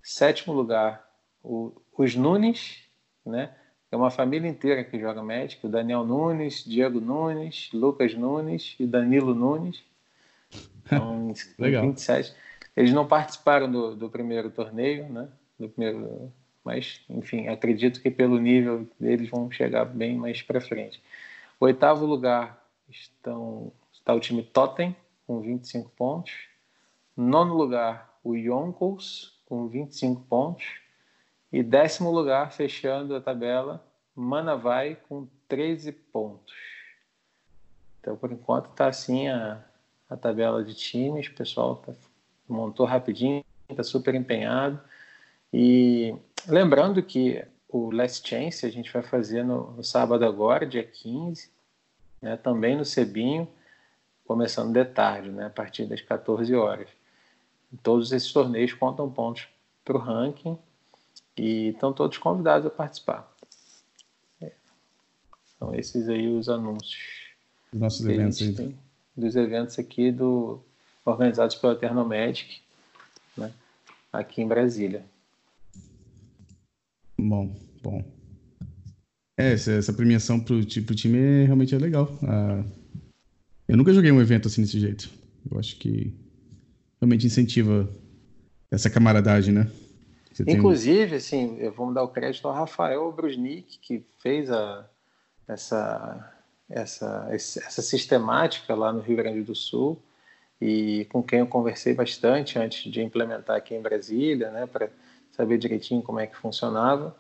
[0.03, 1.07] Sétimo lugar,
[1.43, 2.83] o, os Nunes,
[3.25, 3.55] né?
[3.91, 5.65] É uma família inteira que joga Magic.
[5.65, 9.83] O Daniel Nunes, Diego Nunes, Lucas Nunes e Danilo Nunes.
[10.85, 11.81] Então, Legal.
[11.81, 12.31] 27.
[12.75, 15.29] Eles não participaram do, do primeiro torneio, né?
[15.57, 16.31] Do primeiro,
[16.63, 21.01] mas, enfim, acredito que pelo nível deles vão chegar bem mais para frente.
[21.59, 24.95] O oitavo lugar estão, está o time Totem,
[25.25, 26.33] com 25 pontos.
[27.15, 30.65] Nono lugar, o Yonkers, com 25 pontos.
[31.51, 36.53] E décimo lugar, fechando a tabela, Manavai, com 13 pontos.
[37.99, 39.63] Então, por enquanto, está assim a,
[40.09, 41.27] a tabela de times.
[41.27, 41.93] O pessoal tá,
[42.47, 44.79] montou rapidinho, está super empenhado.
[45.53, 46.15] E
[46.47, 51.49] lembrando que o Last Chance a gente vai fazer no, no sábado agora, dia 15,
[52.21, 53.47] né, também no Cebinho,
[54.25, 56.89] começando de tarde, né, a partir das 14 horas.
[57.83, 59.47] Todos esses torneios contam pontos
[59.83, 60.57] para o ranking
[61.37, 63.31] e estão todos convidados a participar.
[64.41, 64.51] É.
[65.59, 67.35] São esses aí os anúncios.
[67.73, 68.75] Os nossos eventos aí.
[69.15, 70.63] dos eventos aqui do,
[71.05, 72.61] organizados pela Ternomedic,
[73.37, 73.53] né,
[74.11, 75.05] aqui em Brasília.
[77.17, 78.03] Bom, bom.
[79.37, 82.09] É, essa, essa premiação pro, pro time é, realmente é legal.
[82.23, 82.63] Ah,
[83.67, 85.09] eu nunca joguei um evento assim desse jeito.
[85.49, 86.13] Eu acho que
[86.99, 87.89] realmente incentiva
[88.71, 89.71] essa camaradagem, né?
[90.31, 91.17] Você Inclusive, tem...
[91.17, 94.85] assim, vamos dar o crédito ao Rafael Brusnik, que fez a,
[95.47, 96.33] essa,
[96.69, 100.01] essa, essa sistemática lá no Rio Grande do Sul
[100.59, 104.89] e com quem eu conversei bastante antes de implementar aqui em Brasília, né, para
[105.31, 107.15] saber direitinho como é que funcionava.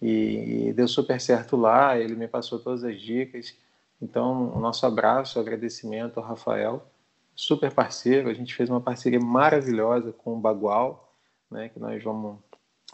[0.00, 3.54] E, deu super certo lá, ele me passou todas as dicas.
[4.00, 6.86] Então, o nosso abraço, agradecimento ao Rafael,
[7.34, 8.30] super parceiro.
[8.30, 11.14] A gente fez uma parceria maravilhosa com o Bagual,
[11.50, 12.38] né, que nós vamos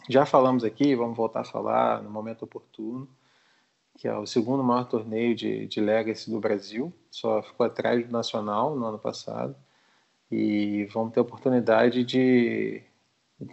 [0.09, 3.09] já falamos aqui, vamos voltar a falar no momento oportuno,
[3.97, 8.11] que é o segundo maior torneio de, de Legacy do Brasil, só ficou atrás do
[8.11, 9.55] Nacional no ano passado.
[10.31, 12.81] E vamos ter a oportunidade de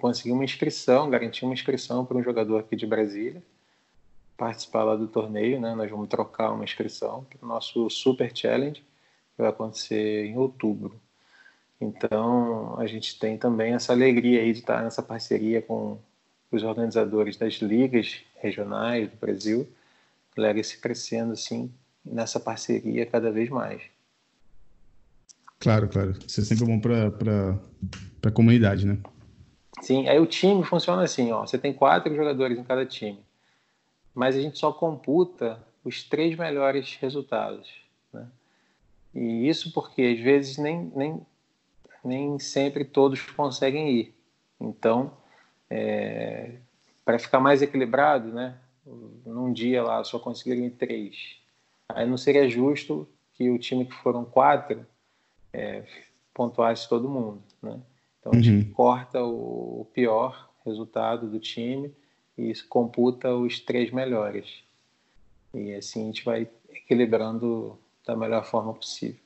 [0.01, 3.43] conseguir uma inscrição, garantir uma inscrição para um jogador aqui de Brasília,
[4.37, 5.75] participar lá do torneio, né?
[5.75, 11.01] Nós vamos trocar uma inscrição para o nosso Super Challenge, que vai acontecer em outubro.
[11.81, 15.99] Então, a gente tem também essa alegria aí de estar nessa parceria com
[16.51, 19.69] os organizadores das ligas regionais do Brasil,
[20.37, 21.73] Legacy crescendo assim
[22.05, 23.83] nessa parceria cada vez mais.
[25.65, 26.13] Claro, claro.
[26.29, 27.59] Isso é sempre bom para
[28.23, 28.99] a comunidade, né?
[29.81, 31.41] Sim, aí o time funciona assim, ó.
[31.47, 33.19] Você tem quatro jogadores em cada time,
[34.15, 37.73] mas a gente só computa os três melhores resultados,
[38.13, 38.27] né?
[39.15, 41.27] E isso porque às vezes nem, nem,
[42.05, 44.15] nem sempre todos conseguem ir.
[44.61, 45.17] Então,
[45.71, 46.57] é,
[47.07, 48.59] para ficar mais equilibrado, né?
[49.25, 51.39] Num dia lá só conseguirem três.
[51.89, 54.87] Aí não seria justo que o time que foram quatro
[55.55, 55.85] é,
[56.35, 57.81] pontuasse todo mundo, né?
[58.19, 58.73] Então a gente uhum.
[58.73, 61.93] corta o pior resultado do time
[62.37, 64.47] e computa os três melhores.
[65.55, 69.21] E assim a gente vai equilibrando da melhor forma possível.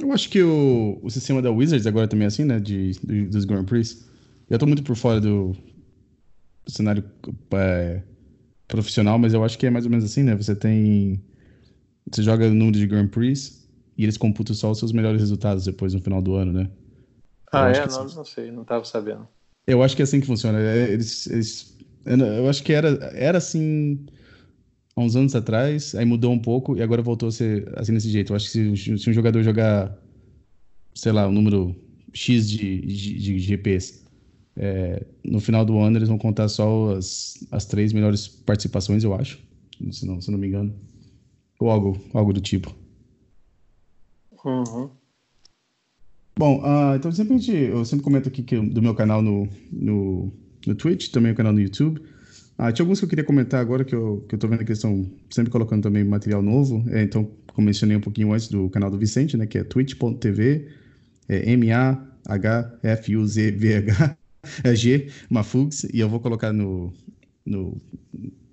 [0.00, 2.58] Eu acho que o, o sistema da Wizards agora também é assim, né?
[2.58, 2.92] De,
[3.26, 4.08] dos Grand Prix.
[4.48, 5.54] Eu tô muito por fora do,
[6.66, 7.04] cenário
[7.52, 8.02] é,
[8.66, 10.34] profissional, mas eu acho que é mais ou menos assim, né?
[10.34, 11.22] Você tem.
[12.10, 13.61] Você joga o número de Grand Prix
[13.96, 16.70] e eles computam só os seus melhores resultados depois no final do ano, né?
[17.52, 17.86] Ah, é?
[17.86, 19.28] Não, não sei, não tava sabendo.
[19.66, 20.58] Eu acho que é assim que funciona.
[20.58, 21.76] É, eles, eles,
[22.06, 24.06] eu acho que era, era assim
[24.96, 28.10] há uns anos atrás, aí mudou um pouco e agora voltou a ser assim desse
[28.10, 28.32] jeito.
[28.32, 29.96] Eu acho que se, se um jogador jogar,
[30.94, 31.76] sei lá, um número
[32.12, 34.02] X de, de, de GPs
[34.56, 39.14] é, no final do ano eles vão contar só as, as três melhores participações, eu
[39.14, 39.38] acho.
[39.90, 40.74] Se não, se não me engano.
[41.58, 42.74] Ou algo, algo do tipo.
[44.44, 44.90] Uhum.
[46.36, 50.32] Bom, uh, então sempre gente, eu sempre comento aqui que, do meu canal no, no,
[50.66, 52.00] no Twitch, também o canal no YouTube.
[52.58, 54.70] Uh, tinha alguns que eu queria comentar agora que eu, que eu tô vendo que
[54.70, 56.84] eles estão sempre colocando também material novo.
[56.90, 60.68] É, então, como mencionei um pouquinho antes do canal do Vicente, né, que é twitch.tv,
[61.28, 61.50] é
[64.64, 66.92] é G Mafugs, e eu vou colocar no,
[67.44, 67.76] no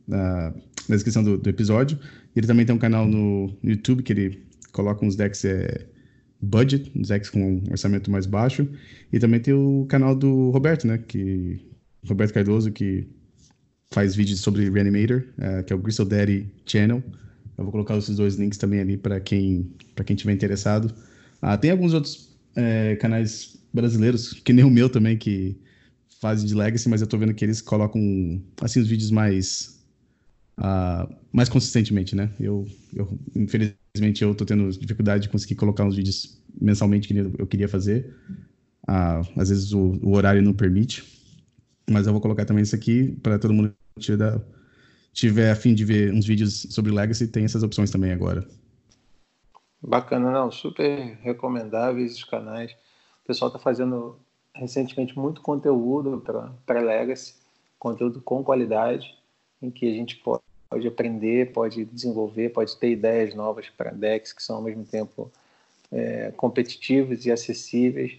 [0.08, 0.54] na,
[0.88, 2.00] na, descrição do, do, episódio.
[2.36, 5.88] Ele também tem um canal no, YouTube que ele coloca uns decks é,
[6.42, 8.68] budget, uns decks com um orçamento mais baixo.
[9.12, 10.98] E também tem o canal do Roberto, né?
[10.98, 11.60] Que,
[12.08, 13.08] Roberto Cardoso, que
[13.92, 17.04] faz vídeos sobre Reanimator, uh, que é o Gristle Daddy Channel.
[17.58, 20.94] Eu vou colocar esses dois links também ali para quem para quem tiver interessado.
[21.42, 25.58] Ah, tem alguns outros é, canais brasileiros, que nem o meu também, que
[26.22, 28.02] fazem de Legacy, mas eu tô vendo que eles colocam
[28.62, 29.84] assim os vídeos mais
[30.58, 32.32] uh, mais consistentemente, né?
[32.40, 33.78] Eu, eu infelizmente
[34.22, 38.16] eu tô tendo dificuldade de conseguir colocar uns vídeos mensalmente que eu queria fazer.
[38.84, 41.04] Uh, às vezes o, o horário não permite,
[41.90, 44.42] mas eu vou colocar também isso aqui para todo mundo tiver,
[45.14, 48.48] tiver a fim de ver uns vídeos sobre Legacy, tem essas opções também agora.
[49.82, 52.72] Bacana, não, super recomendáveis os canais.
[53.24, 54.20] O pessoal está fazendo
[54.54, 56.22] recentemente muito conteúdo
[56.66, 57.36] para Legacy,
[57.78, 59.16] conteúdo com qualidade,
[59.62, 64.32] em que a gente pode, pode aprender, pode desenvolver, pode ter ideias novas para decks
[64.32, 65.32] que são ao mesmo tempo
[65.92, 68.18] é, competitivos e acessíveis.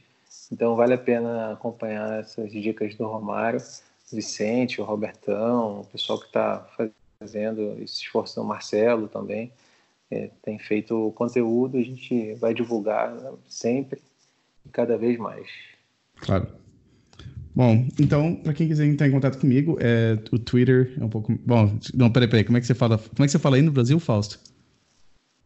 [0.51, 3.61] Então vale a pena acompanhar essas dicas do Romário,
[4.13, 6.67] Vicente, o Robertão, o pessoal que está
[7.21, 9.53] fazendo esse esforço, o Marcelo também
[10.11, 13.17] é, tem feito conteúdo, a gente vai divulgar
[13.49, 14.03] sempre
[14.67, 15.49] e cada vez mais.
[16.17, 16.49] Claro.
[17.61, 21.39] Bom, então, para quem quiser entrar em contato comigo, é, o Twitter é um pouco.
[21.45, 22.97] Bom, não, peraí, peraí, como é que você fala?
[22.97, 24.41] Como é que você fala aí no Brasil, Fausto?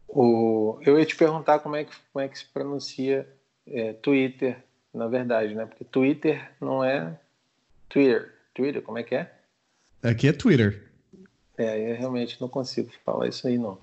[0.07, 3.27] O, eu ia te perguntar como é que, como é que se pronuncia
[3.67, 4.55] é, Twitter,
[4.93, 5.65] na verdade, né?
[5.65, 7.19] Porque Twitter não é
[7.89, 8.33] Twitter.
[8.53, 9.29] Twitter, como é que é?
[10.01, 10.83] Aqui é Twitter.
[11.57, 13.77] É, eu realmente não consigo falar isso aí, não.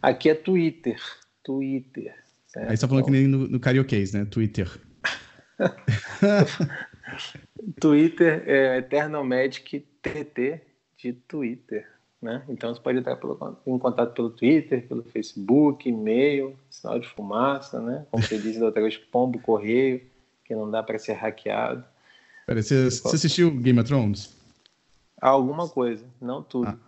[0.00, 0.98] Aqui é Twitter.
[1.42, 2.14] Twitter.
[2.46, 2.70] Certo?
[2.70, 4.24] Aí você tá falando que nem no, no karaokês, né?
[4.24, 4.70] Twitter.
[7.80, 10.60] Twitter é Eternal Magic TT
[10.96, 11.88] de Twitter.
[12.20, 12.42] Né?
[12.48, 17.80] Então você pode entrar pelo, em contato pelo Twitter, pelo Facebook, e-mail, sinal de fumaça,
[17.80, 18.06] né?
[18.10, 20.00] Como você disse da outra vez, pombo correio,
[20.42, 21.84] que não dá para ser hackeado.
[22.46, 24.34] Pera, você, você, assistiu Game of Thrones?
[25.20, 26.68] Alguma coisa, não tudo.
[26.68, 26.78] Ah,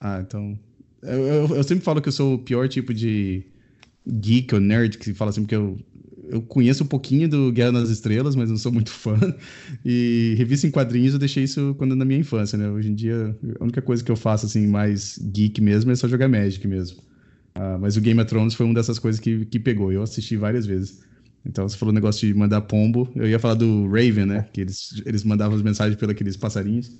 [0.00, 0.58] ah então
[1.02, 3.44] eu, eu, eu, sempre falo que eu sou o pior tipo de
[4.06, 5.76] geek ou nerd que fala assim, porque eu,
[6.28, 9.18] eu conheço um pouquinho do Guerra nas Estrelas, mas não sou muito fã.
[9.84, 12.68] E revista em quadrinhos eu deixei isso quando na minha infância, né?
[12.68, 16.08] Hoje em dia, a única coisa que eu faço, assim, mais geek mesmo é só
[16.08, 16.98] jogar Magic mesmo.
[17.56, 19.90] Uh, mas o Game of Thrones foi uma dessas coisas que, que pegou.
[19.90, 21.02] Eu assisti várias vezes.
[21.44, 23.10] Então, você falou o negócio de mandar pombo.
[23.14, 24.46] Eu ia falar do Raven, né?
[24.52, 26.90] Que eles, eles mandavam as mensagens pelos aqueles passarinhos.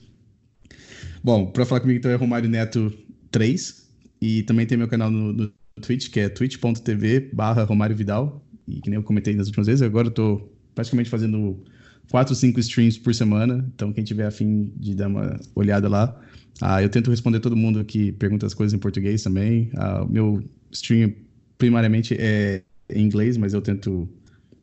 [1.22, 2.93] Bom, para falar comigo então é Romário Neto
[3.31, 3.87] 3.
[4.20, 5.53] E também tem meu canal no, no
[5.83, 8.45] Twitch, que é twitch.tv barra Romário Vidal.
[8.67, 11.62] E que nem eu comentei nas últimas vezes, agora eu tô praticamente fazendo
[12.11, 13.64] 4, 5 streams por semana.
[13.75, 16.21] Então, quem tiver afim de dar uma olhada lá.
[16.61, 19.71] Ah, eu tento responder todo mundo que pergunta as coisas em português também.
[19.77, 21.14] Ah, o meu stream
[21.59, 24.09] primariamente é em inglês, mas eu tento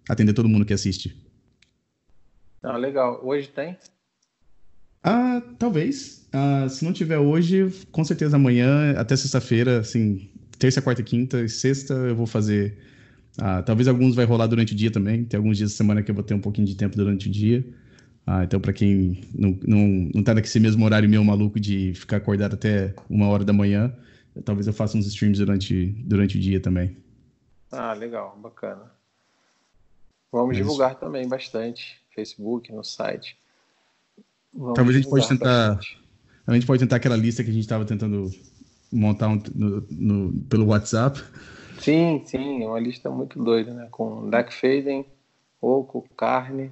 [0.09, 1.15] atender todo mundo que assiste.
[2.61, 3.19] Ah, legal.
[3.23, 3.77] Hoje tem?
[5.03, 6.27] Ah, talvez.
[6.31, 11.49] Ah, se não tiver hoje, com certeza amanhã, até sexta-feira, assim, terça, quarta, quinta e
[11.49, 12.77] sexta eu vou fazer.
[13.37, 15.25] Ah, talvez alguns vai rolar durante o dia também.
[15.25, 17.31] Tem alguns dias da semana que eu vou ter um pouquinho de tempo durante o
[17.31, 17.65] dia.
[18.25, 22.17] Ah, então, para quem não, não, não tá naquele mesmo horário meu maluco de ficar
[22.17, 23.93] acordado até uma hora da manhã,
[24.45, 26.95] talvez eu faça uns streams durante, durante o dia também.
[27.71, 28.91] Ah, legal, bacana.
[30.31, 32.01] Vamos divulgar também bastante.
[32.15, 33.37] Facebook, no site.
[34.53, 35.79] Vamos Talvez a gente pode tentar.
[36.45, 38.29] A gente pode tentar aquela lista que a gente estava tentando
[38.91, 41.23] montar um, no, no, pelo WhatsApp.
[41.83, 43.87] Sim, sim, é uma lista muito doida, né?
[43.91, 45.05] Com Dark Faden,
[45.61, 46.71] Oco, Carne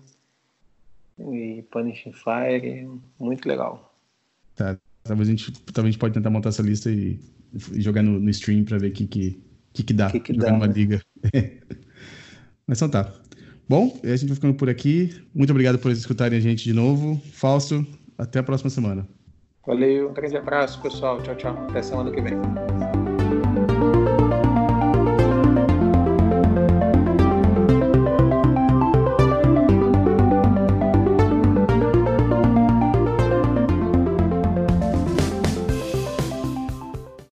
[1.19, 2.89] e Punishing Fire,
[3.19, 3.93] muito legal.
[4.55, 7.19] Tá, talvez a gente, talvez a gente pode tentar montar essa lista e,
[7.73, 9.41] e jogar no, no stream para ver o que, que,
[9.73, 10.09] que, que dá.
[10.09, 10.73] Que que jogar dá, numa né?
[10.73, 11.01] liga.
[12.65, 13.13] Mas então tá.
[13.67, 15.13] Bom, a gente vai ficando por aqui.
[15.33, 17.21] Muito obrigado por escutarem a gente de novo.
[17.33, 17.85] Fausto,
[18.17, 19.05] até a próxima semana.
[19.67, 21.21] Valeu, um grande abraço, pessoal.
[21.21, 21.67] Tchau, tchau.
[21.69, 23.00] Até semana que vem.